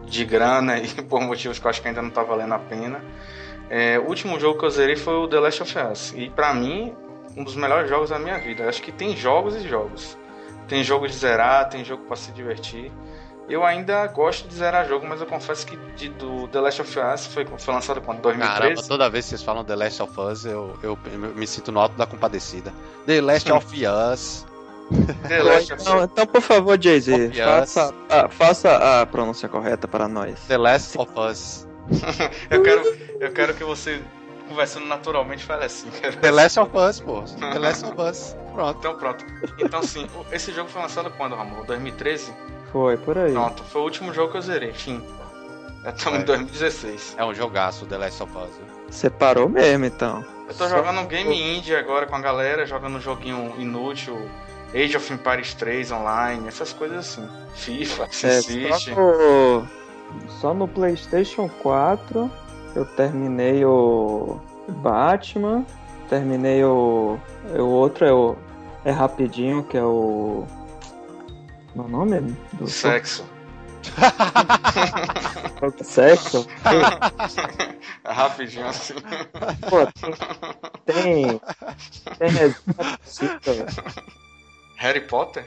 [0.07, 3.03] de grana e por motivos que eu acho que ainda não tá valendo a pena.
[3.69, 6.15] É, o último jogo que eu zerei foi o The Last of Us.
[6.17, 6.95] E pra mim,
[7.37, 8.65] um dos melhores jogos da minha vida.
[8.65, 10.17] Eu acho que tem jogos e jogos.
[10.69, 12.93] Tem jogo de zerar, tem jogo pra se divertir.
[13.53, 16.99] Eu ainda gosto de zerar jogo, mas eu confesso que de, do The Last of
[16.99, 18.21] Us foi, foi lançado quando?
[18.23, 18.61] 2013?
[18.63, 21.71] Caramba, toda vez que vocês falam The Last of Us, eu, eu, eu me sinto
[21.71, 22.73] no alto da compadecida.
[23.07, 24.47] The Last of Us.
[25.29, 26.05] The Last of Então, Us.
[26.05, 30.41] então, por favor, Jay-Z, faça, a- faça a pronúncia correta para nós.
[30.49, 31.67] The Last of Us.
[32.51, 34.01] Eu quero, eu quero que você,
[34.49, 35.89] conversando naturalmente, fale assim.
[36.21, 37.23] The Last of Us, pô.
[37.23, 38.37] The Last of Us.
[38.55, 38.79] Pronto.
[38.79, 39.25] Então pronto.
[39.59, 41.65] Então assim, o- esse jogo foi lançado quando, Ramon?
[41.65, 42.33] 2013?
[42.73, 43.33] Foi, por aí.
[43.33, 45.03] Pronto, foi o último jogo que eu zerei, enfim.
[45.85, 46.23] Já estamos É.
[46.23, 47.15] em 2016.
[47.19, 48.51] É um jogaço, The Last of Us.
[48.89, 50.25] Você parou mesmo, então.
[50.49, 54.17] Eu tô jogando um game indie agora com a galera, jogando um joguinho inútil,
[54.75, 57.29] Age of Empires 3 online, essas coisas assim.
[57.55, 58.95] FIFA, É, SimCity.
[58.95, 59.69] só, no,
[60.41, 62.31] só no PlayStation 4
[62.75, 65.65] eu terminei o Batman,
[66.09, 67.19] terminei o.
[67.59, 68.37] O outro é o.
[68.85, 70.45] É rapidinho, que é o.
[71.75, 72.21] Meu nome é
[72.57, 73.25] do Sexo.
[75.83, 76.47] sexo.
[78.05, 78.95] É rapidinho assim.
[79.69, 79.87] Pô,
[80.87, 81.41] tem.
[82.19, 83.67] Tem resenha.
[84.77, 85.45] Harry Potter?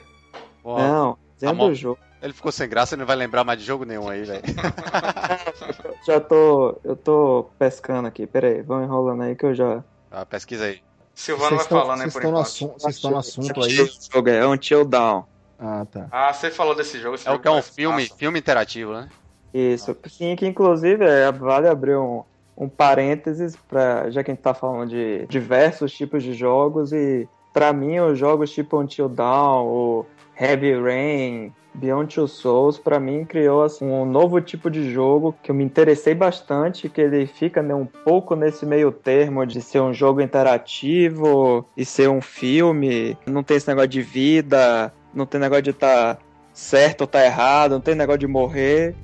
[0.64, 1.70] Não, dentro Amor.
[1.70, 2.00] do jogo.
[2.22, 4.42] Ele ficou sem graça e não vai lembrar mais de jogo nenhum aí, velho.
[6.08, 6.80] Já tô.
[6.84, 8.26] Eu tô pescando aqui.
[8.26, 9.84] Pera aí, vão enrolando aí que eu já.
[10.12, 10.82] Ah, pesquisa aí.
[11.14, 12.48] Silvano Vocês vai estão- falando aí vocês por estão no enquanto.
[12.48, 13.82] assunto- Vocês estão no assunto aí.
[13.82, 15.26] O jogo é Until Down.
[15.60, 16.08] Ah, tá.
[16.12, 17.16] Ah, você falou desse jogo.
[17.16, 18.16] Esse É o que é um filme, massa.
[18.18, 19.10] filme interativo, né?
[19.54, 22.24] Isso, sim, que inclusive é, vale abrir um,
[22.58, 27.28] um parênteses, pra, já que a gente tá falando de diversos tipos de jogos, e
[27.54, 30.06] pra mim os jogos tipo Until Dawn, o
[30.38, 35.52] Heavy Rain, Beyond Two Souls, pra mim criou assim, um novo tipo de jogo que
[35.52, 39.80] eu me interessei bastante, que ele fica né, um pouco nesse meio termo de ser
[39.80, 45.40] um jogo interativo e ser um filme, não tem esse negócio de vida, não tem
[45.40, 46.20] negócio de estar
[46.54, 48.96] certo ou tá errado, não tem negócio de morrer.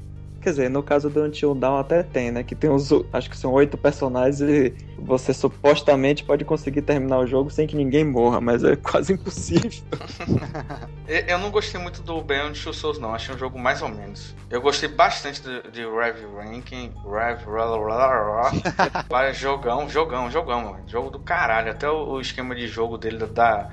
[0.42, 2.44] Quer dizer, no caso do Until Dawn até tem, né?
[2.44, 7.28] Que tem uns, acho que são oito personagens e você supostamente pode conseguir terminar o
[7.28, 9.70] jogo sem que ninguém morra, mas é quase impossível.
[11.28, 13.14] Eu não gostei muito do Beyond Two Souls, não.
[13.14, 14.36] Achei um jogo mais ou menos.
[14.50, 16.92] Eu gostei bastante de, de Rev Ranking.
[17.06, 17.42] Rev.
[19.36, 20.84] Jogão, jogão, jogão, mano.
[20.88, 21.70] Jogo do caralho.
[21.70, 23.70] Até o, o esquema de jogo dele da.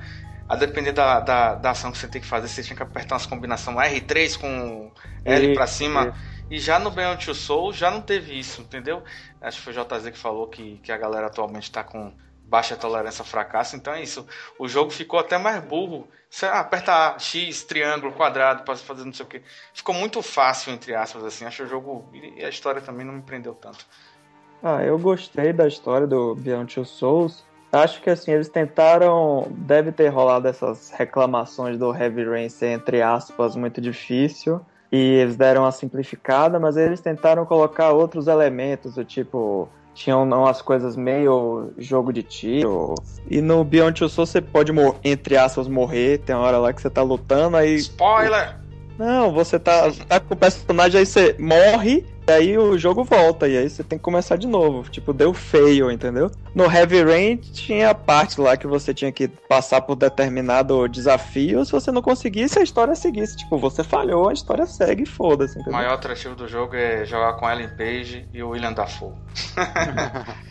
[0.49, 3.17] A depender da, da, da ação que você tem que fazer, você tinha que apertar
[3.17, 4.91] umas combinações R3 com
[5.25, 6.15] L pra cima.
[6.51, 9.03] E já no Beyond Two Souls já não teve isso, entendeu?
[9.41, 12.11] Acho que foi o JZ que falou que, que a galera atualmente tá com
[12.49, 14.27] baixa tolerância a fracasso, então é isso.
[14.59, 16.09] O jogo ficou até mais burro.
[16.31, 19.43] Você aperta X, triângulo, quadrado para fazer não sei o que.
[19.75, 21.45] Ficou muito fácil, entre aspas, assim.
[21.45, 22.09] Acho o jogo.
[22.15, 23.85] E a história também não me prendeu tanto.
[24.63, 27.45] Ah, eu gostei da história do Beyond Two Souls.
[27.73, 29.47] Acho que assim, eles tentaram.
[29.51, 34.61] Deve ter rolado essas reclamações do Heavy Rain ser, entre aspas, muito difícil.
[34.91, 39.69] E eles deram uma simplificada, mas eles tentaram colocar outros elementos, do tipo.
[39.93, 42.95] Tinham umas coisas meio jogo de tiro.
[43.29, 46.19] E no Beyond Two Souls você pode, entre aspas, morrer.
[46.19, 48.59] Tem uma hora lá que você tá lutando, aí Spoiler!
[48.99, 53.57] não, você tá, tá com o personagem, aí você morre, aí o jogo volta, e
[53.57, 54.89] aí você tem que começar de novo.
[54.91, 56.31] Tipo, deu feio, entendeu?
[56.55, 61.65] No Heavy Rain tinha a parte lá que você tinha que passar por determinado desafio,
[61.65, 63.37] se você não conseguisse, a história seguisse.
[63.37, 67.35] Tipo, você falhou, a história segue e foda-se, O maior atrativo do jogo é jogar
[67.35, 69.13] com Ellen Page e o William Dafoe.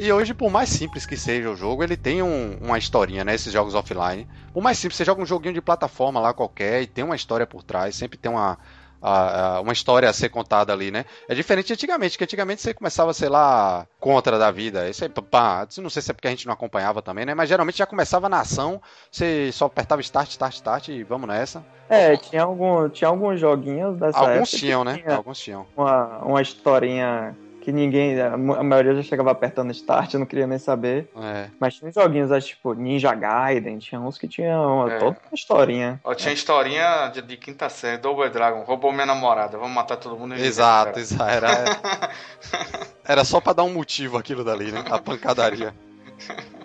[0.00, 3.34] E hoje, por mais simples que seja o jogo, ele tem um- uma historinha, né?
[3.34, 4.28] Esses jogos offline.
[4.54, 7.44] Por mais simples, você joga um joguinho de plataforma lá qualquer e tem uma história
[7.44, 8.56] por trás, sempre tem uma,
[9.00, 11.04] a- a- uma história a ser contada ali, né?
[11.28, 14.88] É diferente de antigamente, que antigamente você começava, sei lá, contra da vida.
[14.88, 17.34] Isso aí, pá, não sei se é porque a gente não acompanhava também, né?
[17.34, 18.80] Mas geralmente já começava na ação,
[19.10, 21.64] você só apertava start, start, start e vamos nessa.
[21.88, 24.98] É, tinha, algum, tinha alguns joguinhos dessa Alguns tinham, né?
[24.98, 25.66] tinha Alguns tinham.
[25.76, 30.26] Uma, uma historinha que ninguém, a ma- a maioria já chegava apertando start, eu não
[30.26, 31.10] queria nem saber.
[31.16, 31.48] É.
[31.60, 34.98] Mas tinha joguinhos, acho, tipo Ninja Gaiden, tinha uns que tinham É.
[34.98, 36.00] toda uma historinha.
[36.04, 40.16] Ó, tinha historinha de, de quinta série, Double Dragon, roubou minha namorada, vamos matar todo
[40.16, 40.34] mundo.
[40.36, 41.30] e Exato, exato.
[41.30, 41.48] Era,
[43.04, 44.84] era só pra dar um motivo aquilo dali, né?
[44.90, 45.74] A pancadaria.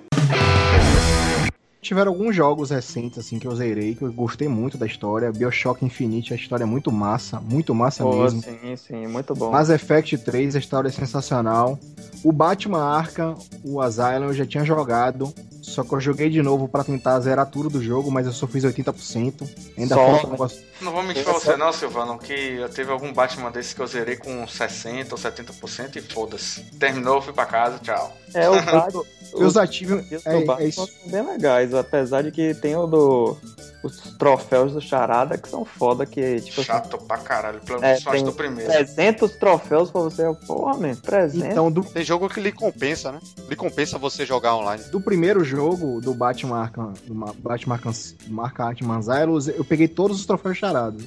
[1.84, 5.30] Tiveram alguns jogos recentes, assim, que eu zerei, que eu gostei muito da história.
[5.34, 8.42] Bioshock Infinite, a história é muito massa, muito massa Pô, mesmo.
[8.42, 9.52] sim, sim, muito bom.
[9.52, 11.78] Mass Effect 3, a história é sensacional.
[12.24, 15.34] O Batman Arkham, o Asylum, eu já tinha jogado.
[15.64, 18.46] Só que eu joguei de novo pra tentar zerar tudo do jogo, mas eu só
[18.46, 19.50] fiz 80%.
[19.78, 20.06] Ainda Só?
[20.06, 20.62] falta um negócio.
[20.82, 23.88] Não vou mentir pra você não, Silvano, que eu teve algum Batman desse que eu
[23.88, 26.62] zerei com 60% ou 70% e foda-se.
[26.78, 28.16] Terminou, fui pra casa, tchau.
[28.34, 29.04] É, o Batman.
[29.34, 30.04] Os ativos.
[30.12, 30.86] Os É, é isso.
[30.86, 33.38] são bem legais, apesar de que tem o do.
[33.84, 37.90] Os troféus do Charada que são foda, que tipo assim, Chato pra caralho, pelo É,
[37.90, 38.72] menos tem do primeiro.
[38.72, 40.24] 300 troféus pra você.
[40.48, 41.50] Porra, man, 300.
[41.52, 43.20] Então, do, Tem jogo que lhe compensa, né?
[43.50, 44.82] Lhe compensa você jogar online.
[44.86, 47.92] do primeiro jogo, do Batman Arkham, do Ma- Batman Arkham,
[48.30, 51.04] Marca Arkham Asylum, eu peguei todos os troféus charados.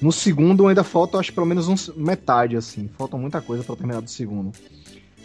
[0.00, 2.90] No segundo ainda falta, acho, pelo menos uns, metade, assim.
[2.98, 4.52] Falta muita coisa pra terminar do segundo.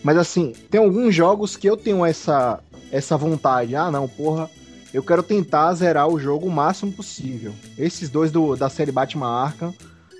[0.04, 2.60] Mas assim, tem alguns jogos que eu tenho essa,
[2.92, 3.76] essa vontade.
[3.76, 4.50] Ah, não, porra,
[4.94, 7.54] eu quero tentar zerar o jogo o máximo possível.
[7.78, 9.74] Esses dois do, da série Batman Arkham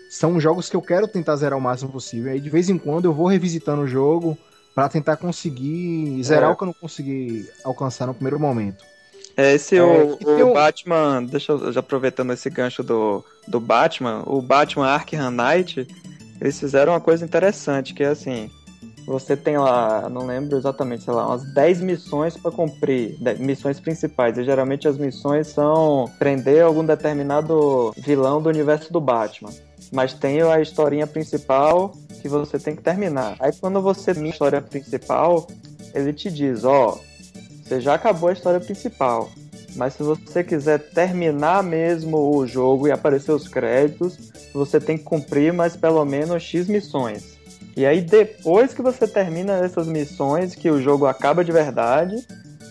[0.10, 2.32] são jogos que eu quero tentar zerar o máximo possível.
[2.32, 4.38] Aí de vez em quando eu vou revisitando o jogo
[4.76, 6.54] pra tentar conseguir zerar É.
[6.54, 8.84] o que eu não consegui alcançar no primeiro momento.
[9.36, 13.60] É, esse É, o, o um- Batman, deixa eu já aproveitando esse gancho do, do
[13.60, 15.88] Batman, o Batman Arkham Knight,
[16.42, 18.50] eles fizeram uma coisa interessante, que é assim,
[19.08, 24.38] você tem lá, não lembro exatamente, sei lá, umas 10 missões pra cumprir, missões principais,
[24.38, 29.50] e geralmente as missões são prender algum determinado vilão do universo do Batman.
[29.94, 33.38] Mas tem a historinha principal que você tem que terminar.
[33.40, 35.48] Aí quando você termina a história principal,
[35.94, 37.00] ele te diz, ó,
[37.64, 39.30] você já acabou a história principal.
[39.74, 44.18] Mas se você quiser terminar mesmo o jogo e aparecer os créditos,
[44.54, 47.37] você tem que cumprir mais pelo menos X missões.
[47.78, 52.16] E aí depois que você termina essas missões, que o jogo acaba de verdade,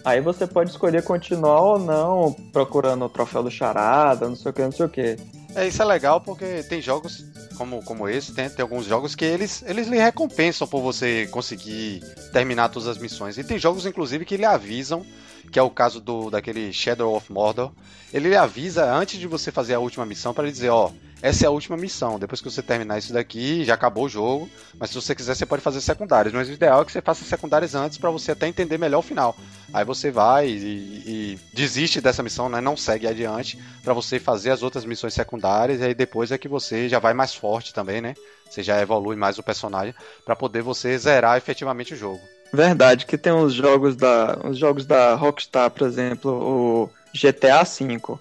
[0.04, 4.52] aí você pode escolher continuar ou não procurando o troféu do charada, não sei o
[4.52, 5.16] que, não sei o que.
[5.54, 7.24] É, isso é legal porque tem jogos
[7.56, 12.00] como, como esse, tem, tem alguns jogos que eles, eles lhe recompensam por você conseguir
[12.32, 13.38] terminar todas as missões.
[13.38, 15.06] E tem jogos, inclusive, que lhe avisam,
[15.52, 17.70] que é o caso do daquele Shadow of Mordor.
[18.12, 20.90] Ele lhe avisa antes de você fazer a última missão para dizer, ó,
[21.22, 22.18] essa é a última missão.
[22.18, 24.48] Depois que você terminar isso daqui, já acabou o jogo.
[24.78, 26.34] Mas se você quiser, você pode fazer secundárias.
[26.34, 29.02] Mas o ideal é que você faça secundárias antes para você até entender melhor o
[29.02, 29.36] final.
[29.72, 32.60] Aí você vai e, e desiste dessa missão, né?
[32.60, 35.80] Não segue adiante para você fazer as outras missões secundárias.
[35.80, 38.14] E aí depois é que você já vai mais forte também, né?
[38.48, 39.94] Você já evolui mais o personagem
[40.24, 42.20] para poder você zerar efetivamente o jogo.
[42.52, 48.18] Verdade, que tem uns jogos da, os jogos da Rockstar, por exemplo, o GTA V.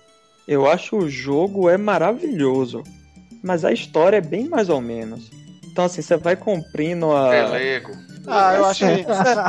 [0.47, 2.83] Eu acho o jogo é maravilhoso,
[3.43, 5.29] mas a história é bem mais ou menos.
[5.65, 7.91] Então assim, você vai cumprindo a Pelego.
[8.27, 9.05] Ah, eu acho que,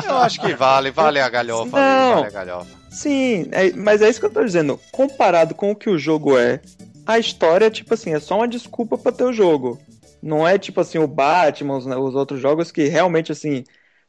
[0.09, 2.15] eu acho que vale, vale a galhofa Não.
[2.17, 2.71] vale a galhofa.
[2.91, 4.79] Sim, é- mas é isso que eu tô dizendo.
[4.93, 6.61] Comparado com o que o jogo é,
[7.07, 9.79] a história, tipo assim, é só uma desculpa pra ter o jogo.
[10.23, 13.65] Não é tipo assim, o Batman, os, os outros jogos que realmente, assim,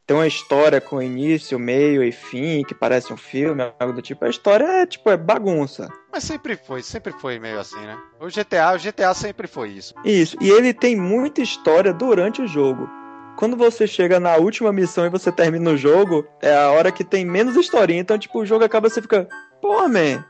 [0.08, 4.24] tem uma história com início, meio e fim, que parece um filme, algo do tipo.
[4.24, 5.90] A história é, tipo, é bagunça.
[6.10, 7.98] Mas sempre foi, sempre foi meio assim, né?
[8.18, 9.94] O GTA, o GTA sempre foi isso.
[10.06, 12.90] Isso, e ele tem muita história durante o jogo.
[13.36, 17.04] Quando você chega na última missão e você termina o jogo, é a hora que
[17.04, 18.00] tem menos historinha.
[18.00, 19.28] Então, tipo, o jogo acaba você fica,
[19.62, 20.24] pô, man,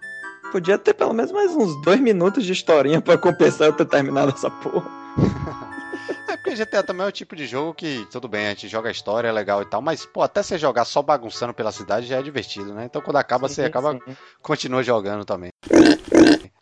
[0.51, 4.34] podia ter pelo menos mais uns dois minutos de historinha pra compensar eu ter terminado
[4.36, 4.89] essa porra.
[6.28, 8.89] É porque GTA também é o tipo de jogo que, tudo bem, a gente joga
[8.89, 12.08] a história, é legal e tal, mas, pô, até você jogar só bagunçando pela cidade
[12.08, 12.86] já é divertido, né?
[12.86, 14.18] Então quando acaba, você Sim, acaba, sim.
[14.41, 15.49] continua jogando também.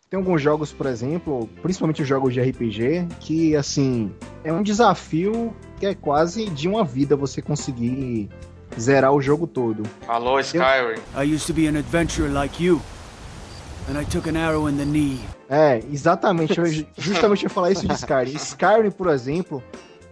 [0.08, 5.54] Tem alguns jogos, por exemplo, principalmente os jogos de RPG, que assim, é um desafio
[5.80, 8.28] que é quase de uma vida você conseguir
[8.78, 9.82] zerar o jogo todo.
[10.06, 11.00] Alô, Skyrim.
[11.16, 12.80] I used to be an adventurer like you.
[13.88, 15.20] And I took an arrow in the knee.
[15.48, 16.58] É, exatamente.
[16.58, 16.66] Eu,
[16.98, 18.34] justamente eu ia falar isso de Skyrim.
[18.34, 19.62] Skyrim, por exemplo,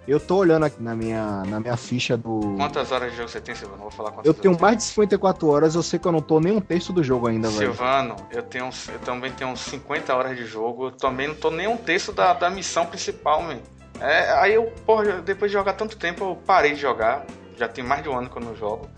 [0.06, 2.54] eu tô olhando aqui na minha, na minha ficha do.
[2.56, 3.78] Quantas horas de jogo você tem, Silvano?
[3.78, 6.12] Não vou falar quantas Eu tenho horas mais de 54 horas, eu sei que eu
[6.12, 7.72] não tô nem um terço do jogo ainda, velho.
[7.74, 10.86] Silvano, eu, tenho, eu também tenho uns 50 horas de jogo.
[10.86, 13.58] Eu também não tô nem um terço da, da missão principal, man.
[14.00, 17.24] É, aí eu, porra, depois de jogar tanto tempo, eu parei de jogar.
[17.56, 18.88] Já tem mais de um ano que eu não jogo.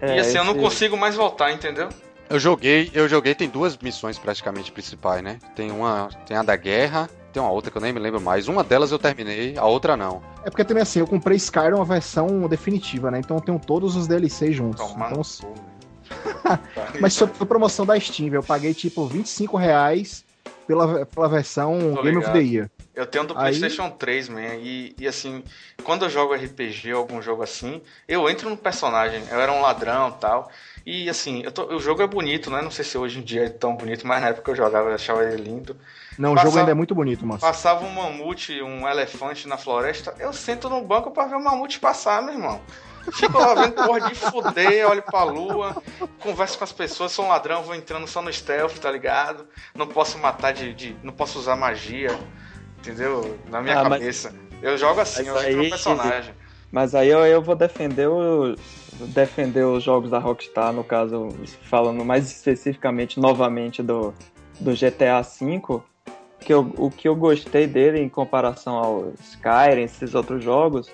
[0.00, 1.88] É, e assim, eu não esse- consigo mais voltar, entendeu?
[2.30, 5.40] Eu joguei, eu joguei, tem duas missões praticamente principais, né?
[5.56, 8.46] Tem uma, tem a da guerra, tem uma outra que eu nem me lembro mais.
[8.46, 10.22] Uma delas eu terminei, a outra não.
[10.44, 13.18] É porque também assim, eu comprei Skyrim uma versão definitiva, né?
[13.18, 14.80] Então eu tenho todos os DLCs juntos.
[14.80, 16.58] Tomar Então, man.
[17.00, 18.32] mas foi, foi promoção da Steam.
[18.32, 20.24] Eu paguei tipo 25 reais
[20.68, 22.70] pela, pela versão Tô Game of the Year.
[22.94, 24.54] Eu tenho do Aí- PlayStation 3, man.
[24.60, 25.42] E, e assim,
[25.82, 29.22] quando eu jogo RPG ou algum jogo assim, eu entro no personagem.
[29.30, 30.50] Eu era um ladrão e tal.
[30.86, 32.62] E assim, eu tô- o jogo é bonito, né?
[32.62, 34.88] Não sei se hoje em dia é tão bonito, mas na época que eu jogava
[34.88, 35.76] eu achava ele lindo.
[36.18, 37.40] Não, o Passa- jogo ainda é muito bonito, mano.
[37.40, 41.78] Passava um mamute, um elefante na floresta, eu sento no banco pra ver o mamute
[41.78, 42.60] passar, meu irmão.
[43.12, 45.82] Fico lá vendo porra de fuder, olho pra lua,
[46.18, 49.46] converso com as pessoas, sou um ladrão, vou entrando só no stealth, tá ligado?
[49.74, 50.74] Não posso matar de.
[50.74, 52.10] de não posso usar magia,
[52.78, 53.38] entendeu?
[53.48, 54.34] Na minha Ah, mas- cabeça.
[54.62, 56.34] Eu jogo assim, Mas eu entro no aí- personagem.
[56.70, 58.54] Mas aí eu, eu vou defender o,
[59.08, 61.28] defender os jogos da Rockstar, no caso,
[61.62, 64.14] falando mais especificamente, novamente, do,
[64.58, 65.80] do GTA V,
[66.40, 70.90] que eu, o que eu gostei dele em comparação ao Skyrim, esses outros jogos,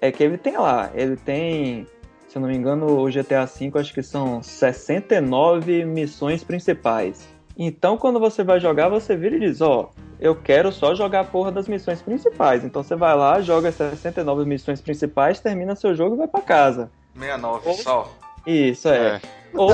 [0.00, 1.86] é que ele tem lá, ele tem,
[2.28, 7.28] se eu não me engano, o GTA V acho que são 69 missões principais.
[7.58, 9.90] Então, quando você vai jogar, você vira e diz, ó,
[10.20, 12.64] eu quero só jogar a porra das missões principais.
[12.64, 16.40] Então você vai lá, joga as 69 missões principais, termina seu jogo e vai pra
[16.40, 16.90] casa.
[17.18, 18.12] 69 só.
[18.46, 19.16] Isso, é.
[19.16, 19.20] É.
[19.54, 19.70] Ou,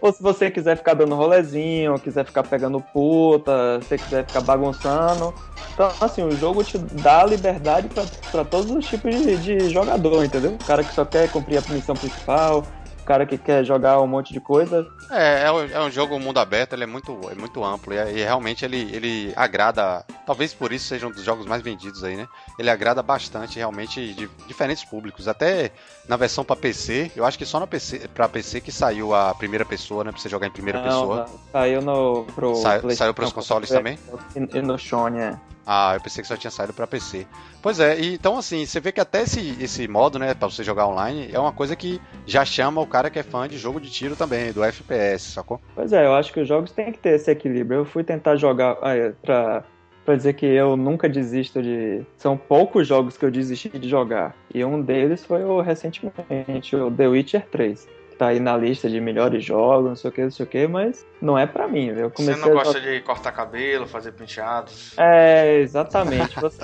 [0.00, 4.26] ou se você quiser ficar dando rolezinho, ou quiser ficar pegando puta, se você quiser
[4.26, 5.34] ficar bagunçando.
[5.74, 10.24] Então, assim, o jogo te dá liberdade pra, pra todos os tipos de, de jogador,
[10.24, 10.52] entendeu?
[10.52, 12.64] O cara que só quer cumprir a missão principal,
[13.10, 14.86] cara que quer jogar um monte de coisa.
[15.10, 17.96] É, é, um- é um jogo mundo aberto, ele é muito, é muito amplo e,
[17.96, 22.14] e realmente ele, ele agrada, talvez por isso seja um dos jogos mais vendidos aí,
[22.16, 22.28] né?
[22.56, 25.72] Ele agrada bastante realmente de diferentes públicos, até
[26.08, 29.34] na versão pra PC, eu acho que só na PC, pra PC que saiu a
[29.34, 30.12] primeira pessoa, né?
[30.12, 31.16] Pra você jogar em primeira Não, pessoa.
[31.28, 32.24] não, Saiu no.
[32.36, 33.98] Pro Saiu- PlayStation, saiu pros consoles também?
[34.36, 35.36] E, e no Sony, é.
[35.72, 37.28] Ah, eu pensei que só tinha saído pra PC.
[37.62, 40.64] Pois é, e então assim, você vê que até esse, esse modo, né, pra você
[40.64, 43.80] jogar online, é uma coisa que já chama o cara que é fã de jogo
[43.80, 45.60] de tiro também, do FPS, sacou?
[45.76, 47.82] Pois é, eu acho que os jogos têm que ter esse equilíbrio.
[47.82, 49.62] Eu fui tentar jogar ah, é, pra,
[50.04, 52.04] pra dizer que eu nunca desisto de.
[52.16, 54.34] São poucos jogos que eu desisti de jogar.
[54.52, 57.86] E um deles foi o recentemente, o The Witcher 3.
[58.20, 60.66] Tá aí na lista de melhores jogos, não sei o que, não sei o que,
[60.66, 62.12] mas não é pra mim, viu?
[62.14, 64.92] Você não a gosta jogar- de cortar cabelo, fazer penteados.
[64.98, 66.38] É, exatamente.
[66.38, 66.58] Você-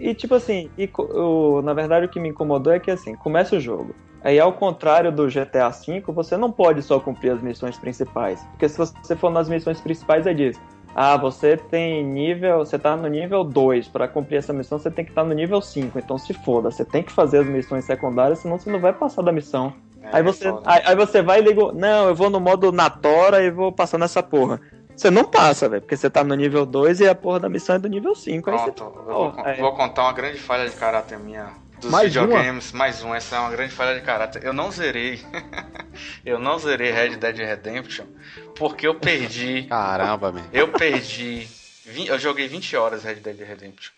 [0.00, 3.54] E tipo assim, e o- na verdade o que me incomodou é que assim, começa
[3.54, 3.94] o jogo.
[4.20, 8.42] Aí ao contrário do GTA V, você não pode só cumprir as missões principais.
[8.50, 10.60] Porque se você for nas missões principais, é diz:
[10.92, 12.58] Ah, você tem nível.
[12.58, 13.86] Você tá no nível 2.
[13.86, 15.98] Pra cumprir essa missão, você tem que estar no nível 5.
[16.00, 19.22] Então se foda, você tem que fazer as missões secundárias, senão você não vai passar
[19.22, 19.72] da missão.
[20.12, 20.62] É, Aí você, foda.
[20.70, 21.72] aí, aí você vai e liga.
[21.72, 24.60] Não, eu vou no modo na tora e vou passar nessa porra.
[24.96, 27.76] Você não passa, velho, porque você tá no nível 2 e a porra da missão
[27.76, 28.50] é do nível 5.
[28.50, 29.54] Aí você Pronto, eu vou, Oh, é.
[29.56, 31.48] vou contar uma grande falha de caráter minha
[31.80, 32.72] dos Mais videogames.
[32.72, 34.42] Mais um, essa é uma grande falha de caráter.
[34.42, 35.20] Eu não zerei.
[36.24, 38.06] eu não zerei Red Dead Redemption
[38.56, 39.64] porque eu perdi.
[39.64, 40.42] Caramba, man.
[40.52, 41.46] Eu perdi.
[42.06, 43.92] Eu joguei 20 horas Red Dead Redemption.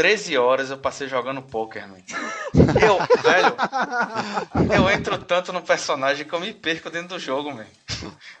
[0.00, 1.98] 13 horas eu passei jogando poker, man.
[2.80, 7.66] Eu, velho, eu entro tanto no personagem que eu me perco dentro do jogo, man.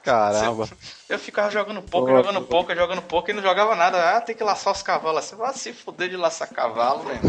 [0.02, 0.66] Caramba.
[1.06, 4.16] Eu ficava jogando poker, jogando poker, jogando poker e não jogava nada.
[4.16, 5.22] Ah, tem que laçar os cavalos.
[5.22, 7.20] Você vai se fuder de laçar cavalo, velho.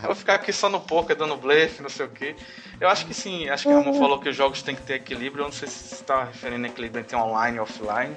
[0.00, 2.34] Eu vou ficar aqui só no poker, dando blefe, não sei o quê.
[2.80, 4.94] Eu acho que sim, acho que a Ramon falou que os jogos têm que ter
[4.94, 5.42] equilíbrio.
[5.42, 8.16] Eu não sei se você tá referindo a equilíbrio entre online e offline.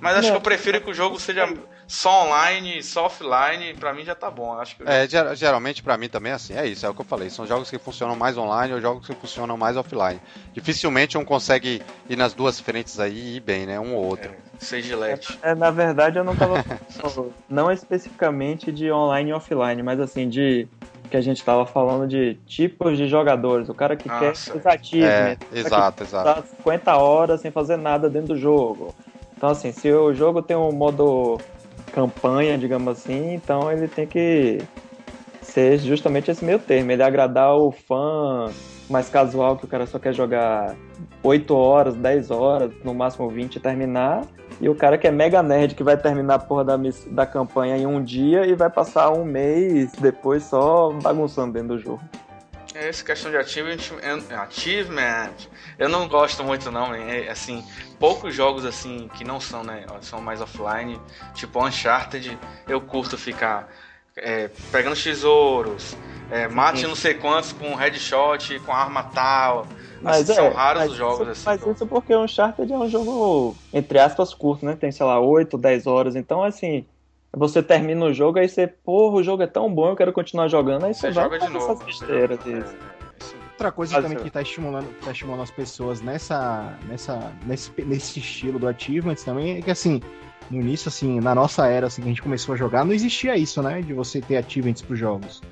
[0.00, 0.30] Mas acho Não.
[0.32, 1.46] que eu prefiro que o jogo seja
[1.88, 3.74] só online, só offline.
[3.74, 4.58] Pra mim já tá bom.
[4.58, 7.00] Acho que É, ger- geralmente pra mim também é assim, é isso, é o que
[7.00, 7.30] eu falei.
[7.30, 10.20] São jogos que funcionam mais online ou jogos que funcionam mais offline.
[10.52, 13.78] Dificilmente um consegue ir nas duas frentes aí e ir bem, né?
[13.78, 14.30] Um ou outro.
[14.58, 15.38] sei gilete.
[15.42, 20.28] É, na verdade, eu não tava falando, não especificamente de online e offline, mas assim,
[20.28, 20.66] de
[21.10, 23.68] que a gente tava falando de tipos de jogadores.
[23.68, 24.58] O cara que Ah, quer certo.
[24.58, 26.40] os achievements, É, o cara que exato, exato.
[26.42, 28.92] tá 50 horas sem fazer nada dentro do jogo.
[29.36, 31.38] Então, assim, se o jogo tem um modo
[31.96, 34.58] campanha, digamos assim, então ele tem que
[35.40, 36.92] ser justamente esse meio termo.
[36.92, 38.52] Ele agradar o fã
[38.90, 40.76] mais casual, que o cara só quer jogar
[41.22, 44.26] 8 horas, 10 horas, no máximo 20 e terminar.
[44.60, 46.76] E o cara que é mega nerd, que vai terminar a porra da,
[47.12, 51.78] da campanha em um dia e vai passar um mês depois só bagunçando dentro do
[51.78, 52.02] jogo.
[52.78, 55.32] Essa questão de achievement, eu- achievement,
[55.78, 57.64] eu não gosto muito não, é, assim,
[57.98, 61.00] poucos jogos assim que não são, né, são mais offline,
[61.34, 63.66] tipo Uncharted, eu curto ficar
[64.14, 65.96] é, pegando tesouros,
[66.30, 66.88] é, mate Sim.
[66.88, 69.66] não sei quantos com headshot, com arma tal,
[70.02, 71.44] Mas assim, são é, raros mas os jogos isso, assim.
[71.46, 74.76] Mas eu- isso porque Uncharted é um jogo, entre aspas, curto, né?
[74.76, 76.16] Tem, sei lá, 8, 10 horas.
[76.16, 76.86] Então, assim,
[77.38, 80.48] você termina o jogo, aí você, porra, o jogo é tão bom, eu quero continuar
[80.48, 80.84] jogando.
[80.86, 81.64] Aí você, Você vai joga de novo.
[81.72, 82.38] essas você besteiras.
[82.44, 82.74] joga- isso.
[82.76, 83.36] é, isso.
[83.52, 84.22] Outra coisa Mas, também é.
[84.24, 89.58] que tá estimulando, tá estimulando as pessoas nessa, nessa, nesse, nesse estilo do Achievements também
[89.58, 90.00] é que assim,
[90.50, 93.36] no início, assim, na nossa era, assim, que a gente começou a jogar, não existia
[93.36, 93.80] isso, né?
[93.80, 95.42] De você ter achievements pros jogos.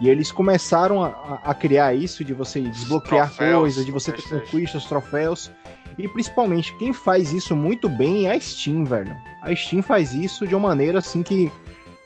[0.00, 4.22] E eles começaram a, a- criar isso, de você desbloquear Troféus, coisas, de você ter
[4.28, 5.50] conquistas, troféus.
[5.98, 9.16] E principalmente, quem faz isso muito bem é a Steam, velho.
[9.42, 11.50] A Steam faz isso de uma maneira assim que.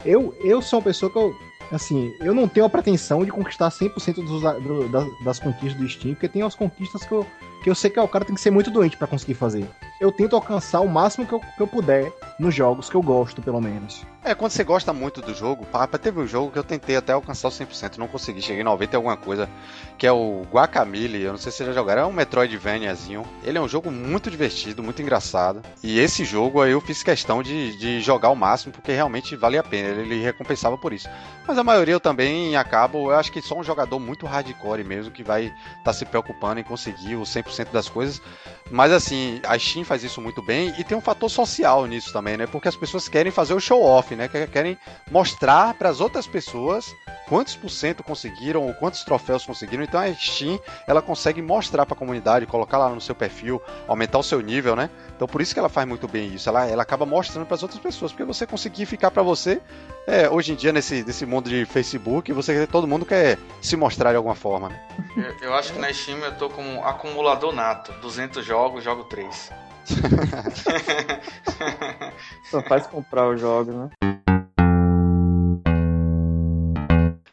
[0.05, 1.35] Eu, eu sou uma pessoa que eu.
[1.71, 5.89] Assim, eu não tenho a pretensão de conquistar 100% dos, do, das, das conquistas do
[5.89, 7.27] Steam, porque tem as conquistas que eu,
[7.63, 9.67] que eu sei que o cara tem que ser muito doente para conseguir fazer.
[9.99, 13.41] Eu tento alcançar o máximo que eu, que eu puder nos jogos que eu gosto,
[13.41, 14.05] pelo menos.
[14.25, 17.13] É, quando você gosta muito do jogo, papa, teve um jogo que eu tentei até
[17.13, 19.51] alcançar o 100%, não consegui, cheguei em 90 e alguma coisa,
[19.99, 23.25] que é o Guacamole, eu não sei se vocês já jogaram, é um Metroidvaniazinho.
[23.43, 25.61] Ele é um jogo muito divertido, muito engraçado.
[25.83, 29.59] E esse jogo aí eu fiz questão de, de jogar ao máximo, porque realmente valia
[29.59, 31.09] a pena, ele, ele recompensava por isso.
[31.45, 35.11] Mas a maioria eu também acabo, eu acho que só um jogador muito hardcore mesmo,
[35.11, 38.23] que vai estar tá se preocupando em conseguir o 100% das coisas.
[38.71, 42.37] Mas assim, a Steam faz isso muito bem e tem um fator social nisso também,
[42.37, 42.47] né?
[42.47, 43.83] Porque as pessoas querem fazer o show
[44.17, 44.29] né?
[44.29, 44.79] Querem
[45.11, 46.95] mostrar para as outras pessoas
[47.29, 49.83] quantos por cento conseguiram ou quantos troféus conseguiram.
[49.83, 54.19] Então a Steam, ela consegue mostrar para a comunidade, colocar lá no seu perfil, aumentar
[54.19, 54.91] o seu nível, né?
[55.17, 56.49] Então por isso que ela faz muito bem isso.
[56.49, 59.61] Ela, ela acaba mostrando para as outras pessoas, porque você conseguir ficar para você,
[60.07, 64.11] é, hoje em dia nesse, nesse mundo de Facebook, você todo mundo quer se mostrar
[64.11, 64.69] de alguma forma.
[64.69, 64.87] Né?
[65.17, 69.51] Eu, eu acho que na Steam eu tô como acumulador nato, 200 jogos, jogo 3.
[72.51, 73.91] Só faz comprar os jogos, né?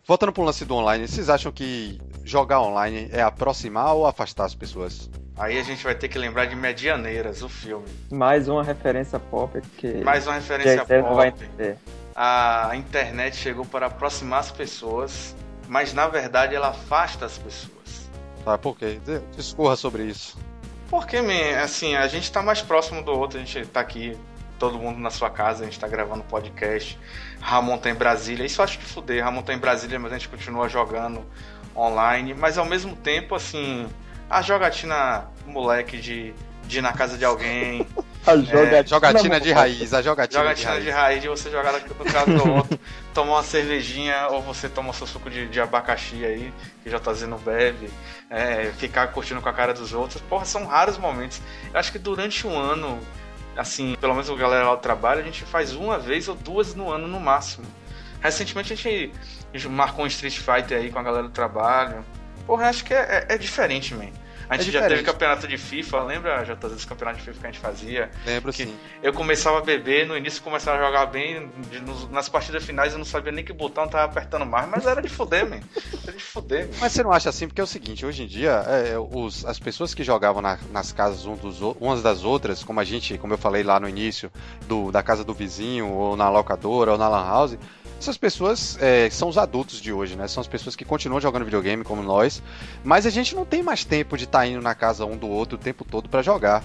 [0.06, 4.56] Voltando pro lance do online, vocês acham que jogar online é aproximar ou afastar as
[4.56, 5.10] pessoas?
[5.38, 7.88] Aí a gente vai ter que lembrar de Medianeiras, o filme.
[8.12, 10.04] Mais uma referência pop que.
[10.04, 11.02] Mais uma referência pop.
[11.02, 11.78] Não vai entender.
[12.16, 15.36] A internet chegou para aproximar as pessoas,
[15.68, 18.10] mas na verdade ela afasta as pessoas.
[18.44, 19.00] Tá, por quê?
[19.36, 20.36] Discorra sobre isso.
[20.90, 24.18] Porque, man, assim, a gente tá mais próximo do outro, a gente tá aqui,
[24.58, 27.00] todo mundo na sua casa, a gente tá gravando podcast.
[27.40, 29.24] Ramon tá em Brasília, isso eu acho que fuder.
[29.24, 31.24] Ramon tá em Brasília, mas a gente continua jogando
[31.76, 32.34] online.
[32.34, 33.88] Mas ao mesmo tempo, assim,
[34.30, 36.34] a jogatina moleque de,
[36.68, 37.88] de ir na casa de alguém.
[38.32, 40.84] a jogatina, é, jogatina de raiz, a jogatina, jogatina de, raiz.
[40.84, 41.22] de raiz.
[41.22, 42.80] de você jogar na casa do outro,
[43.14, 46.54] tomar uma cervejinha, ou você toma seu suco de, de abacaxi aí,
[46.84, 47.90] que já tá dizendo bebe
[48.30, 50.22] é, ficar curtindo com a cara dos outros.
[50.22, 51.42] Porra, são raros momentos.
[51.74, 53.00] Eu acho que durante um ano,
[53.58, 56.76] assim, pelo menos o galera lá do trabalho, a gente faz uma vez ou duas
[56.76, 57.66] no ano no máximo.
[58.22, 59.12] Recentemente a gente,
[59.54, 62.06] a gente marcou um Street Fighter aí com a galera do trabalho.
[62.46, 64.10] Porra, acho que é, é, é diferente, man.
[64.50, 67.40] A gente é já teve campeonato de FIFA, lembra, já todos os campeonatos de FIFA
[67.40, 68.10] que a gente fazia?
[68.26, 68.76] Lembro que sim.
[69.04, 71.50] Eu começava a beber, no início começava a jogar bem,
[72.10, 75.10] nas partidas finais eu não sabia nem que botão tava apertando mais, mas era de
[75.10, 75.60] fuder, man.
[76.04, 76.68] Era de fuder.
[76.68, 76.78] Man.
[76.82, 77.48] Mas você não acha assim?
[77.48, 80.92] Porque é o seguinte, hoje em dia, é, os, as pessoas que jogavam na, nas
[80.92, 84.32] casas um dos, umas das outras, como a gente, como eu falei lá no início,
[84.68, 87.58] do, da casa do vizinho, ou na locadora, ou na lan house,
[88.00, 90.28] essas pessoas é, são os adultos de hoje, né?
[90.28, 92.42] São as pessoas que continuam jogando videogame como nós,
[92.84, 95.28] mas a gente não tem mais tempo de estar tá indo na casa um do
[95.28, 96.64] outro o tempo todo para jogar.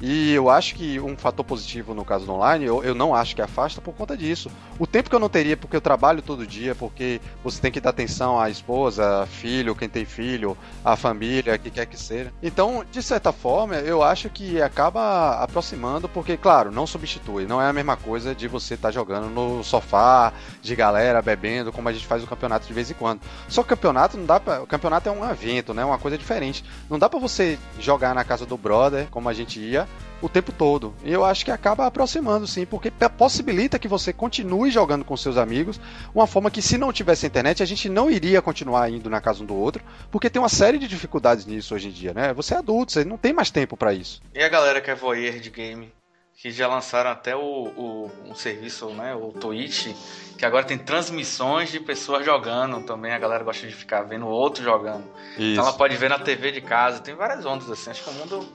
[0.00, 3.34] E eu acho que um fator positivo no caso do online, eu, eu não acho
[3.34, 4.50] que afasta por conta disso.
[4.78, 7.80] O tempo que eu não teria, porque eu trabalho todo dia, porque você tem que
[7.80, 12.32] dar atenção à esposa, filho, quem tem filho, à família, que quer que seja.
[12.42, 17.46] Então, de certa forma, eu acho que acaba aproximando, porque, claro, não substitui.
[17.46, 21.72] Não é a mesma coisa de você estar tá jogando no sofá, de galera, bebendo,
[21.72, 23.20] como a gente faz o campeonato de vez em quando.
[23.48, 24.62] Só que o campeonato não dá pra.
[24.62, 25.84] O campeonato é um evento, né?
[25.84, 26.64] Uma coisa diferente.
[26.90, 29.85] Não dá para você jogar na casa do brother, como a gente ia
[30.20, 30.94] o tempo todo.
[31.04, 35.36] E eu acho que acaba aproximando, sim, porque possibilita que você continue jogando com seus
[35.36, 35.80] amigos,
[36.14, 39.42] uma forma que se não tivesse internet a gente não iria continuar indo na casa
[39.42, 42.32] um do outro, porque tem uma série de dificuldades nisso hoje em dia, né?
[42.32, 44.20] Você é adulto, você não tem mais tempo para isso.
[44.34, 45.92] E a galera que é voyeur de game,
[46.36, 49.88] que já lançaram até o, o um serviço, né, o Twitch,
[50.36, 53.12] que agora tem transmissões de pessoas jogando também.
[53.12, 55.04] A galera gosta de ficar vendo o outro jogando.
[55.32, 55.52] Isso.
[55.52, 57.00] Então ela pode ver na TV de casa.
[57.00, 57.90] Tem várias ondas assim.
[57.90, 58.46] Acho que o mundo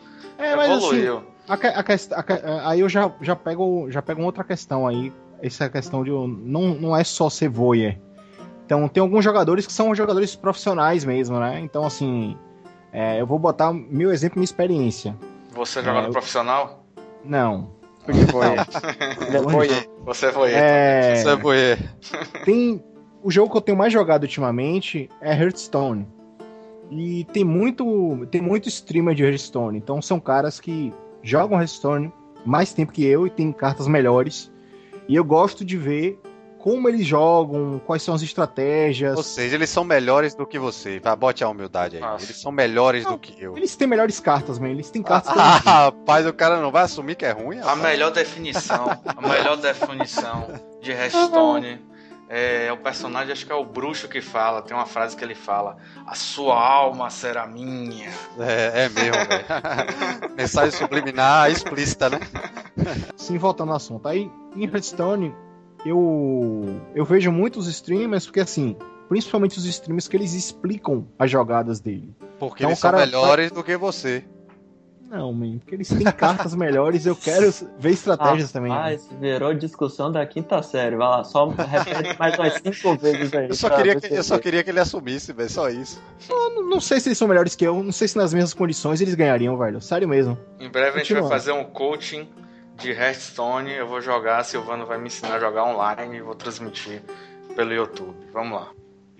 [0.42, 1.24] é, evoluiu.
[1.48, 5.12] Mas, assim, a, a, a, aí eu já, já, pego, já pego outra questão aí.
[5.42, 7.96] Essa questão de não, não é só ser voyeur.
[8.66, 11.60] Então tem alguns jogadores que são jogadores profissionais mesmo, né?
[11.60, 12.38] Então assim,
[12.94, 15.16] é, eu vou botar meu exemplo, minha experiência.
[15.52, 16.12] Você é jogador é, eu...
[16.12, 16.86] profissional?
[17.24, 17.72] Não.
[18.06, 18.48] Porque foi.
[20.06, 20.52] Você foi.
[20.54, 21.16] É...
[21.16, 21.78] Você foi.
[22.46, 22.84] Tem
[23.24, 26.08] o jogo que eu tenho mais jogado ultimamente é Hearthstone.
[26.92, 29.78] E tem muito, tem muito streamer de Hearthstone.
[29.78, 32.12] Então são caras que jogam Hearthstone
[32.46, 34.52] mais tempo que eu e tem cartas melhores.
[35.08, 36.20] E eu gosto de ver
[36.60, 39.18] como eles jogam, quais são as estratégias.
[39.18, 41.00] Ou seja, eles são melhores do que você.
[41.00, 42.02] Tá, bote a humildade aí.
[42.02, 42.26] Nossa.
[42.26, 43.58] Eles são melhores não, do que eu.
[43.58, 44.70] Eles têm melhores cartas, man.
[44.70, 45.34] Eles têm cartas.
[45.36, 47.58] Ah, rapaz, o cara não vai assumir que é ruim.
[47.58, 47.80] Rapaz.
[47.80, 50.48] A melhor definição, a melhor definição
[50.82, 51.80] de Hearthstone
[52.34, 55.36] é, o personagem, acho que é o bruxo que fala, tem uma frase que ele
[55.36, 55.76] fala:
[56.08, 58.10] A sua alma será minha.
[58.40, 59.46] É, é mesmo, velho.
[60.38, 62.20] Mensagem subliminar explícita, né?
[63.18, 64.08] Sim, voltando ao assunto.
[64.08, 65.36] Aí, em Hearthstone,
[65.86, 68.78] eu, eu vejo muitos streamers, porque assim,
[69.10, 72.16] principalmente os streamers que eles explicam as jogadas dele.
[72.40, 74.24] Porque Então, eles são cara- melhores do que você.
[75.12, 78.72] Não, man, porque eles têm cartas melhores, eu quero ver estratégias também.
[78.72, 80.96] Ah, isso virou discussão da quinta série.
[80.96, 83.50] Vai lá, só repete mais umas cinco vezes aí.
[83.50, 85.50] Eu só, queria que, eu só queria que ele assumisse, velho.
[85.50, 86.02] Só isso.
[86.30, 88.54] Eu não, não sei se eles são melhores que eu, não sei se nas mesmas
[88.54, 89.82] condições eles ganhariam, velho.
[89.82, 90.38] Sério mesmo.
[90.58, 92.30] Em breve a gente vai fazer um coaching
[92.78, 93.70] de Hearthstone.
[93.70, 97.02] Eu vou jogar, Silvano vai me ensinar a jogar online e vou transmitir
[97.54, 98.16] pelo YouTube.
[98.32, 98.70] Vamos lá.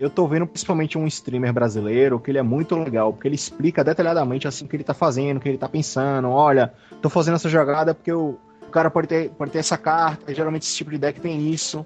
[0.02, 3.84] Eu tô vendo principalmente um streamer brasileiro que ele é muito legal, porque ele explica
[3.84, 6.28] detalhadamente assim o que ele tá fazendo, o que ele tá pensando.
[6.28, 6.74] Olha,
[7.04, 10.64] tô fazendo essa jogada porque o, o cara pode ter, pode ter essa carta, geralmente
[10.64, 11.86] esse tipo de deck tem isso.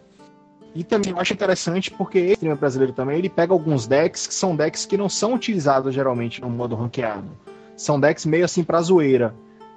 [0.74, 4.34] E também eu acho interessante porque esse streamer brasileiro também, ele pega alguns decks que
[4.34, 7.28] são decks que não são utilizados geralmente no modo ranqueado.
[7.76, 9.36] São decks meio assim pra zoeira.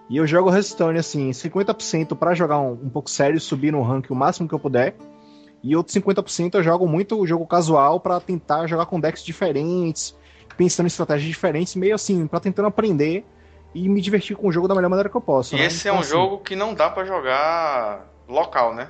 [0.09, 4.09] E eu jogo Hearthstone assim, 50% pra jogar um, um pouco sério, subir no rank
[4.11, 4.95] o máximo que eu puder.
[5.62, 10.16] E outros 50% eu jogo muito o jogo casual pra tentar jogar com decks diferentes,
[10.56, 13.24] pensando em estratégias diferentes, meio assim, pra tentando aprender
[13.74, 15.54] e me divertir com o jogo da melhor maneira que eu posso.
[15.54, 15.66] E né?
[15.66, 18.88] esse é Então, um assim, jogo que não dá pra jogar local, né?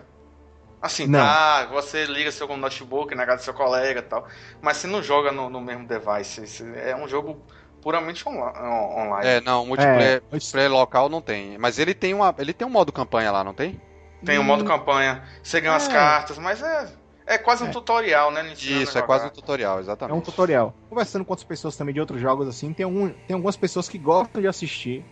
[0.80, 1.18] Assim, Não.
[1.18, 4.26] tá, você liga seu notebook na casa do seu colega e tal,
[4.62, 6.42] mas você não joga no, no mesmo device.
[6.44, 7.42] Esse É um jogo
[7.82, 8.52] puramente onla-
[8.96, 9.26] online.
[9.28, 11.58] É, não, multiplayer, É, multiplayer local não tem.
[11.58, 12.32] Mas ele tem uma.
[12.38, 13.80] Ele tem um modo campanha lá, não tem?
[14.24, 15.92] Tem o modo campanha, você ganha as É.
[15.92, 16.88] cartas, mas é,
[17.26, 17.70] é quase um É.
[17.70, 18.52] tutorial, né?
[18.52, 20.16] Isso, é quase um tutorial, É exatamente.
[20.18, 20.74] um tutorial.
[20.88, 23.98] Conversando com outras pessoas também de outros jogos, assim, tem, algum, tem algumas pessoas que
[23.98, 25.04] gostam de assistir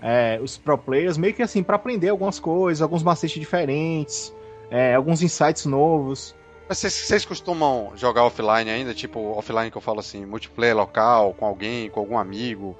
[0.00, 4.32] é, os pro players, meio que assim, pra aprender algumas coisas, alguns macetes diferentes,
[4.70, 6.34] é, alguns insights novos.
[6.68, 8.94] Mas vocês, vocês costumam jogar offline ainda?
[8.94, 12.76] Tipo, offline que eu falo assim, multiplayer local, com alguém, com algum amigo?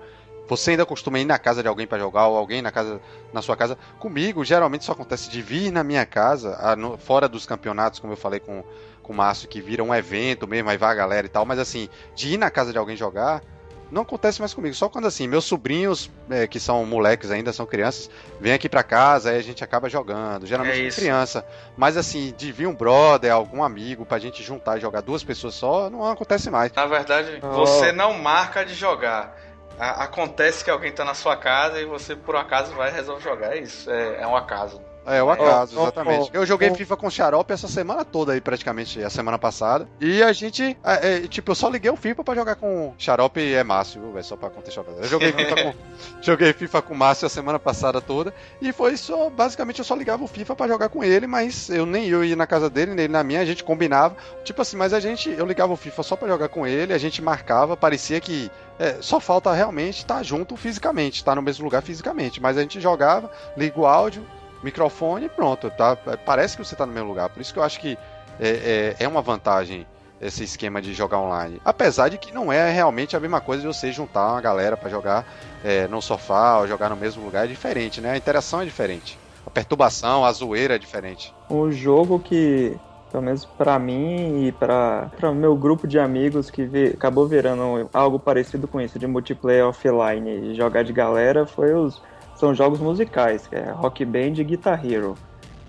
[0.56, 3.00] Você ainda costuma ir na casa de alguém pra jogar, ou alguém na casa,
[3.32, 3.78] na sua casa?
[3.98, 8.12] Comigo, geralmente isso acontece de vir na minha casa, ah, no- fora dos campeonatos, como
[8.12, 8.62] eu falei com,
[9.02, 11.58] com o Márcio, que vira um evento mesmo, aí vai a galera e tal, mas
[11.58, 13.42] assim, de ir na casa de alguém jogar,
[13.90, 14.74] não acontece mais comigo.
[14.74, 18.08] Só quando assim, meus sobrinhos, é, que são moleques ainda, são crianças,
[18.40, 20.46] vêm aqui pra casa, aí a gente acaba jogando.
[20.46, 20.98] Geralmente É com isso.
[21.00, 21.44] criança.
[21.76, 25.54] Mas assim, de vir um brother, algum amigo, pra gente juntar e jogar duas pessoas
[25.54, 26.72] só, não acontece mais.
[26.72, 27.48] Na verdade, Oh.
[27.66, 29.36] você não marca de jogar.
[29.78, 33.22] A- acontece que alguém tá na sua casa e você, por acaso, vai e resolve
[33.22, 33.56] jogar.
[33.56, 34.80] É isso, é, é um acaso.
[35.04, 36.30] É, o acaso, Ó, ó, exatamente.
[36.32, 36.72] ó, eu joguei.
[36.72, 39.88] FIFA com xarope essa semana toda aí, praticamente, a semana passada.
[40.00, 43.40] E a gente, é, é, tipo, eu só liguei o FIFA pra jogar com xarope
[43.40, 44.24] e é Márcio, viu, velho?
[44.24, 45.02] Só pra contextualizar.
[45.02, 45.74] Eu joguei FIFA, com,
[46.20, 48.32] joguei FIFA com o Márcio a semana passada toda.
[48.60, 51.84] E foi só, basicamente, eu só ligava o FIFA pra jogar com ele, mas eu
[51.84, 54.16] nem eu ia na casa dele, nem ele na minha, a gente combinava.
[54.44, 56.98] Tipo assim, mas a gente, eu ligava o FIFA só pra jogar com ele, a
[56.98, 58.48] gente marcava, parecia que
[58.82, 62.40] é, só falta realmente estar junto fisicamente, estar no mesmo lugar fisicamente.
[62.40, 64.26] Mas a gente jogava, liga o áudio,
[64.60, 65.94] microfone e pronto, tá?
[65.94, 67.28] Parece que você tá no mesmo lugar.
[67.28, 67.96] Por isso que eu acho que
[68.40, 69.86] é, é, é uma vantagem
[70.20, 71.60] esse esquema de jogar online.
[71.64, 74.90] Apesar de que não é realmente a mesma coisa de você juntar uma galera pra
[74.90, 75.26] jogar
[75.64, 78.12] é, no sofá ou jogar no mesmo lugar, é diferente, né?
[78.12, 79.18] A interação é diferente.
[79.46, 81.32] A perturbação, a zoeira é diferente.
[81.48, 82.76] Um jogo que,
[83.12, 87.88] pelo menos pra mim e pra o meu grupo de amigos que vi- acabou virando
[87.92, 92.02] algo parecido com isso, de multiplayer offline e jogar de galera, foi os.
[92.34, 95.14] São jogos musicais, que é Rock Band e Guitar Hero.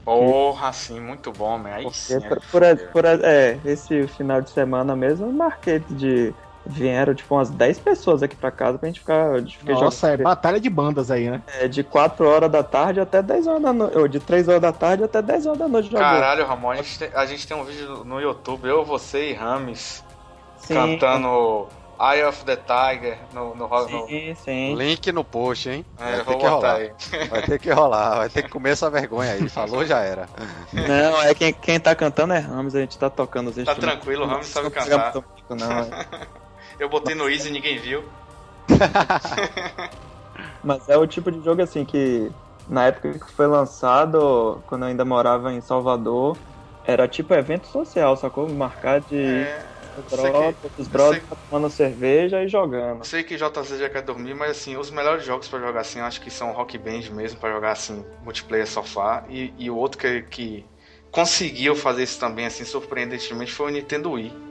[0.04, 1.70] Porra, sim, muito bom, man.
[1.70, 2.16] Aí sim.
[2.16, 2.41] É por-
[2.91, 6.34] por- é, esse final de semana mesmo, eu marquei de.
[6.66, 9.41] Vieram tipo umas 10 pessoas aqui pra casa pra gente ficar.
[9.41, 11.41] De, ficar Nossa, é jogando, batalha de bandas aí, né?
[11.59, 13.97] é, de 4 horas da tarde até 10 horas da noite.
[13.97, 16.01] Ou de 3 horas da tarde até 10 horas da noite jogando.
[16.01, 19.34] Caralho, Ramon, a gente, tem, a gente tem um vídeo no YouTube, eu, você e
[19.34, 20.03] Rames,
[20.57, 21.68] Sim, cantando
[21.99, 24.75] Eye of the Tiger no, no, no, Sim, sim.
[24.75, 25.86] Link no post, hein?
[26.00, 26.75] É, vai ter vou que rolar.
[26.75, 26.92] aí.
[27.29, 29.50] Vai ter que rolar, vai ter que comer essa vergonha aí.
[29.50, 30.28] Falou, já era.
[30.71, 34.24] Não, é quem, quem tá cantando é Ramos, a gente tá tocando os Tá tranquilo,
[34.24, 35.13] o Ramos sabe cantar.
[35.50, 35.79] não.
[35.79, 36.33] é.
[36.84, 38.04] Eu botei no Easy e ninguém viu.
[40.64, 42.32] Mas é o tipo de jogo assim que
[42.68, 46.42] na época que foi lançado, quando eu ainda morava em Salvador,
[46.84, 48.47] era tipo evento social, sacou?
[48.50, 49.66] Marcar de É,
[49.96, 53.04] os sei brothers, os brothers tomando cerveja e jogando.
[53.04, 56.00] eu sei que JZ já quer dormir, mas assim, os melhores jogos pra jogar assim,
[56.00, 59.26] eu acho que são Rock Band mesmo, pra jogar assim, multiplayer sofá.
[59.30, 60.72] E, e o outro que, que
[61.12, 64.42] conseguiu fazer isso também, assim, surpreendentemente, foi o Nintendo Wii.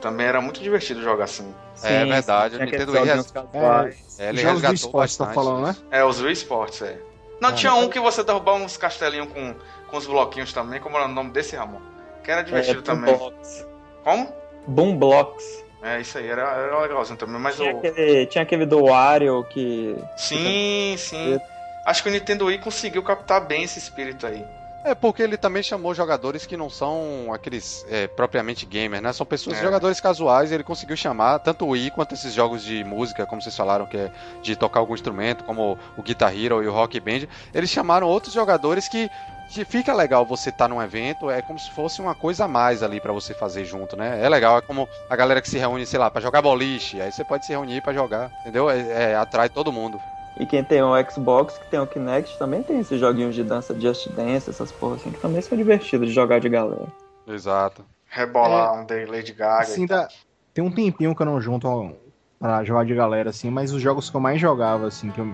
[0.00, 1.54] Também era muito divertido jogar assim.
[1.82, 4.16] É verdade, o tinha aqueles Nintendo Wii joguinhos casuais.
[4.18, 5.76] É, ele do resgatou esporte, tá bastante falando, né?
[5.90, 6.98] É, os Wii Sports, é.
[7.40, 7.52] Não, É.
[7.52, 9.54] tinha um que você derrubava uns castelinhos com,
[9.88, 11.80] com os bloquinhos também, como era o nome desse, Ramon?
[12.22, 13.14] Que era divertido É, também.
[13.14, 13.66] Boomblocks.
[14.04, 14.32] Como?
[14.66, 15.64] Boomblocks.
[15.82, 17.78] É, isso aí, era, era legalzinho também, mas Tinha o...
[17.78, 19.96] aquele, tinha aquele do Wario que.
[20.16, 21.40] Sim, sim.
[21.86, 24.44] Acho que o Nintendo Wii conseguiu captar bem esse espírito aí.
[24.82, 29.12] É porque ele também chamou jogadores que não são aqueles é, propriamente gamers, né?
[29.12, 29.62] São pessoas, É.
[29.62, 30.52] jogadores casuais.
[30.52, 33.96] Ele conseguiu chamar tanto o Wii quanto esses jogos de música, como vocês falaram, que
[33.98, 34.10] é
[34.42, 37.26] de tocar algum instrumento, como o Guitar Hero e o Rock Band.
[37.52, 39.10] Eles chamaram outros jogadores que,
[39.50, 41.30] que fica legal você estar num evento.
[41.30, 44.18] É como se fosse uma coisa a mais ali pra você fazer junto, né?
[44.24, 44.56] É legal.
[44.56, 47.02] É como a galera que se reúne, sei lá, pra jogar boliche.
[47.02, 48.70] Aí você pode se reunir pra jogar, entendeu?
[48.70, 50.00] É, é, atrai todo mundo.
[50.38, 53.78] E quem tem um Xbox, que tem o Kinect, também tem esses joguinhos de dança,
[53.78, 56.86] Just Dance, essas porras assim, que também são divertidos de jogar de galera.
[57.26, 57.84] Exato.
[58.08, 59.62] Rebolar um de Lady Gaga.
[59.62, 60.08] Assim, dá-
[60.54, 61.90] tem um tempinho que eu não junto ó,
[62.38, 65.32] pra jogar de galera, assim, mas os jogos que eu mais jogava, assim, que eu,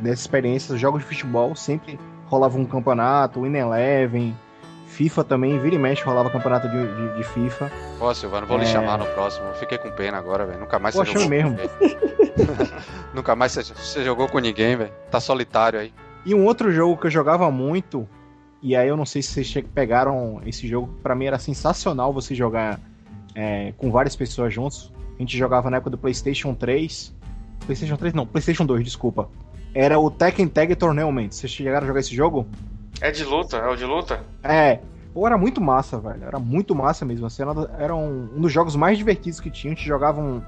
[0.00, 4.36] dessa experiência, os jogos de futebol, sempre rolava um campeonato, Win Eleven,
[4.92, 7.70] FIFA também, vira e mexe rolava campeonato de, de, de FIFA.
[8.00, 8.66] Ó, Silvano, vou lhe É.
[8.66, 9.46] chamar no próximo.
[9.54, 10.60] Fiquei com pena agora, velho.
[10.60, 11.28] Nunca mais Pô, você jogou.
[11.28, 11.56] mesmo.
[11.56, 11.96] com ninguém.
[13.14, 14.92] Nunca mais você, você jogou com ninguém, velho.
[15.10, 15.92] Tá solitário aí.
[16.24, 18.06] E um outro jogo que eu jogava muito,
[18.62, 22.34] e aí eu não sei se vocês pegaram esse jogo, pra mim era sensacional você
[22.34, 22.78] jogar
[23.34, 24.92] é, com várias pessoas juntos.
[25.16, 27.14] A gente jogava na época do PlayStation 3.
[27.66, 29.28] PlayStation 3 não, PlayStation 2, desculpa.
[29.74, 31.30] Era o Tekken Tag Tournament.
[31.30, 32.46] Vocês chegaram a jogar esse jogo?
[33.02, 33.56] É de luta?
[33.56, 34.20] É o de luta?
[34.42, 34.78] É.
[35.12, 36.24] Pô, era muito massa, velho.
[36.24, 37.26] Era muito massa mesmo.
[37.26, 39.72] Assim, era, era um, um dos jogos mais divertidos que tinha.
[39.72, 40.40] A gente jogava um-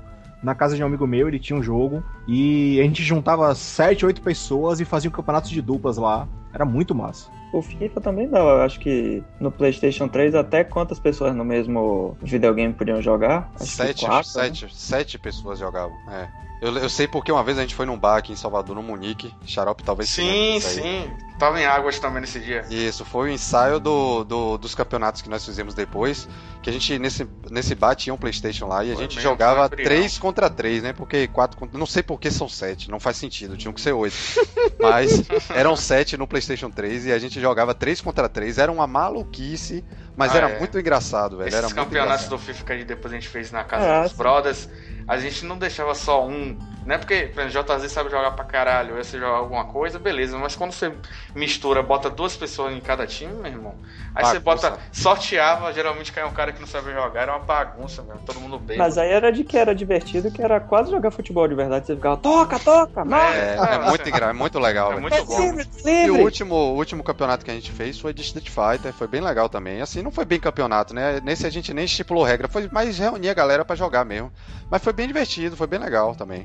[0.42, 2.02] na casa de um amigo meu, ele tinha um jogo.
[2.28, 6.28] E a gente juntava 7, 8 pessoas e fazia um campeonato de duplas lá.
[6.52, 7.28] Era muito massa.
[7.52, 12.16] O FIFA também dá, eu acho que no PlayStation 3 até quantas pessoas no mesmo
[12.22, 13.50] videogame podiam jogar?
[13.54, 14.44] Acho que Sete, quatro, né?
[14.44, 15.96] sete, sete pessoas jogavam.
[16.10, 16.28] É.
[16.64, 18.82] Eu, eu sei porque uma vez a gente foi num bar aqui em Salvador, no
[18.82, 19.34] Munique.
[19.46, 21.10] Xarope talvez Sim, sim.
[21.38, 22.64] Tava em águas também nesse dia.
[22.70, 26.26] Isso, foi o ensaio do, do- dos campeonatos que nós fizemos depois.
[26.62, 29.30] Que a gente, nesse, nesse bar, tinha um Playstation lá e a Foi gente mesmo,
[29.30, 30.92] jogava foi três contra três, né?
[30.94, 31.78] Porque quatro contra...
[31.78, 34.16] Não sei por que são sete, não faz sentido, tinham que ser oito.
[34.80, 38.56] Mas eram sete no Playstation 3 e a gente jogava três contra três.
[38.56, 39.84] Era uma maluquice,
[40.16, 40.58] mas Ah, era é.
[40.58, 41.48] muito engraçado, velho.
[41.48, 44.02] Era Esses muito campeonatos do FIFA que a depois a gente fez na casa Ah,
[44.04, 44.68] dos brothers,
[45.06, 46.56] a gente não deixava só um.
[46.86, 50.36] Não é porque, por exemplo, JZ sabe jogar pra caralho, você joga alguma coisa, beleza,
[50.36, 50.92] mas quando você
[51.34, 53.74] mistura, bota duas pessoas em cada time, meu irmão,
[54.14, 54.70] aí você Bagunça.
[54.70, 58.38] bota, sorteava, geralmente cai um cara que não sabe jogar, era uma bagunça mesmo, todo
[58.40, 58.76] mundo bem.
[58.78, 61.86] Mas aí era de que era divertido, que era quase jogar futebol de verdade.
[61.86, 64.26] Você ficava, toca, toca, marca, É, É, é muito, engra...
[64.26, 65.40] é muito legal, é muito bom.
[65.40, 66.22] livre, E o livre.
[66.22, 69.48] último, o último campeonato que a gente fez foi de Street Fighter, foi bem legal
[69.48, 69.80] também.
[69.80, 71.20] Assim, não foi bem campeonato, né?
[71.24, 74.30] Nesse a gente nem estipulou regra, foi mais reunir a galera pra jogar mesmo.
[74.70, 76.44] Mas foi bem divertido, foi bem legal também.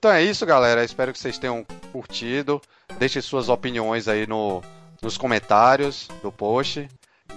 [0.00, 0.82] Então é isso, galera.
[0.82, 1.62] Espero que vocês tenham
[1.92, 2.58] curtido.
[2.98, 4.62] Deixe suas opiniões aí no,
[5.02, 6.88] nos comentários do post.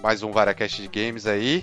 [0.02, 1.62] Mais um VaraCast de Games aí.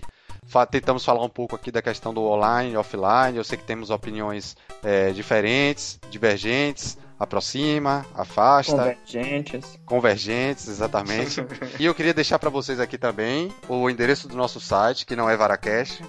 [0.70, 3.35] Tentamos falar um pouco aqui da questão do online e offline.
[3.35, 9.78] Eu sei que temos opiniões é, diferentes, divergentes, aproxima, afasta, Convergentes.
[9.86, 11.40] convergentes, exatamente.
[11.81, 15.31] e eu queria deixar para vocês aqui também o endereço do nosso site, que não
[15.31, 16.05] é Varacast,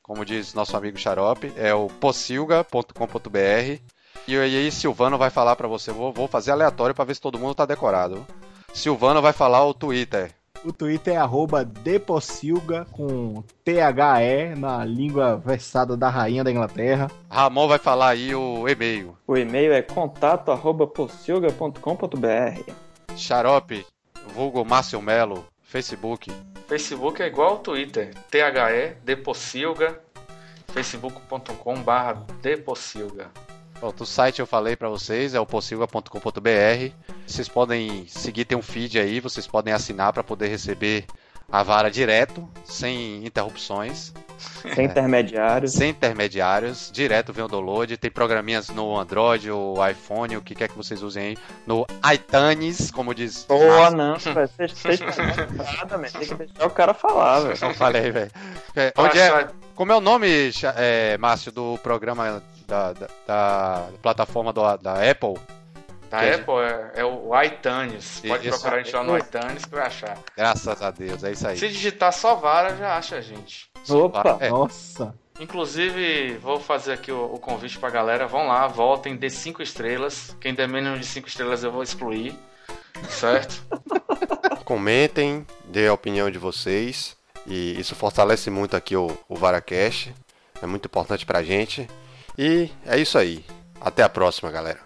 [0.00, 3.95] como diz nosso amigo Xarope, é o possilga.com.br.
[4.28, 7.38] E aí Silvano vai falar para você, vou, vou fazer aleatório para ver se todo
[7.38, 8.26] mundo tá decorado.
[8.74, 10.32] Silvano vai falar o Twitter.
[10.64, 17.08] O Twitter é arroba Depossilga com T-H-E na língua versada da rainha da Inglaterra.
[17.30, 19.16] Ramon vai falar aí o e-mail.
[19.28, 22.72] O e-mail é contato arroba possilga.com.br.
[23.16, 23.86] Xarope,
[24.34, 26.32] vulgo Márcio Melo, Facebook.
[26.66, 30.00] Facebook é igual ao Twitter, THE, Depossilga,
[30.66, 33.30] facebook.com barra Depossilga.
[33.80, 36.92] Pronto, o site eu falei pra vocês, é o possilga.com.br.
[37.26, 41.04] Vocês podem seguir, tem um feed aí, vocês podem assinar pra poder receber
[41.52, 44.12] a vara direto, sem interrupções,
[44.74, 45.72] Sem intermediários.
[45.74, 47.96] sem intermediários, direto vem o download.
[47.98, 52.90] Tem programinhas no Android, o iPhone, o que quer que vocês usem aí, no iTunes,
[52.90, 53.44] como diz.
[53.44, 53.96] Pô, Márcio.
[53.96, 54.48] não, velho.
[54.48, 54.98] Vocês vocês
[55.54, 56.12] nada, velho.
[56.12, 57.58] Tem que deixar o cara falar, velho.
[57.60, 58.30] Não falei, velho.
[58.74, 64.52] É, Onde é, como é o nome, é, Márcio, do programa da, da, da plataforma
[64.52, 65.34] do- da Apple?
[66.10, 66.54] Da Que- Apple
[66.94, 68.20] é, é o iTunes.
[68.26, 68.58] Pode Isso.
[68.60, 70.18] procurar a gente lá no iTunes que vai achar.
[70.36, 71.56] Graças a Deus, é isso aí.
[71.58, 73.68] Se digitar só vara, já acha a gente.
[73.88, 74.36] Opa.
[74.40, 75.14] É, Nossa.
[75.38, 78.26] Inclusive, vou fazer aqui o, o convite pra galera.
[78.26, 80.34] Vão lá, votem, dê 5 estrelas.
[80.40, 82.34] Quem der menos de 5 estrelas eu vou excluir.
[83.10, 83.62] Certo?
[84.64, 87.16] Comentem, dê a opinião de vocês.
[87.46, 90.14] E isso fortalece muito aqui o, o VaraCast.
[90.62, 91.86] É muito importante pra gente.
[92.38, 93.44] E é isso aí.
[93.80, 94.80] Até a próxima, galera.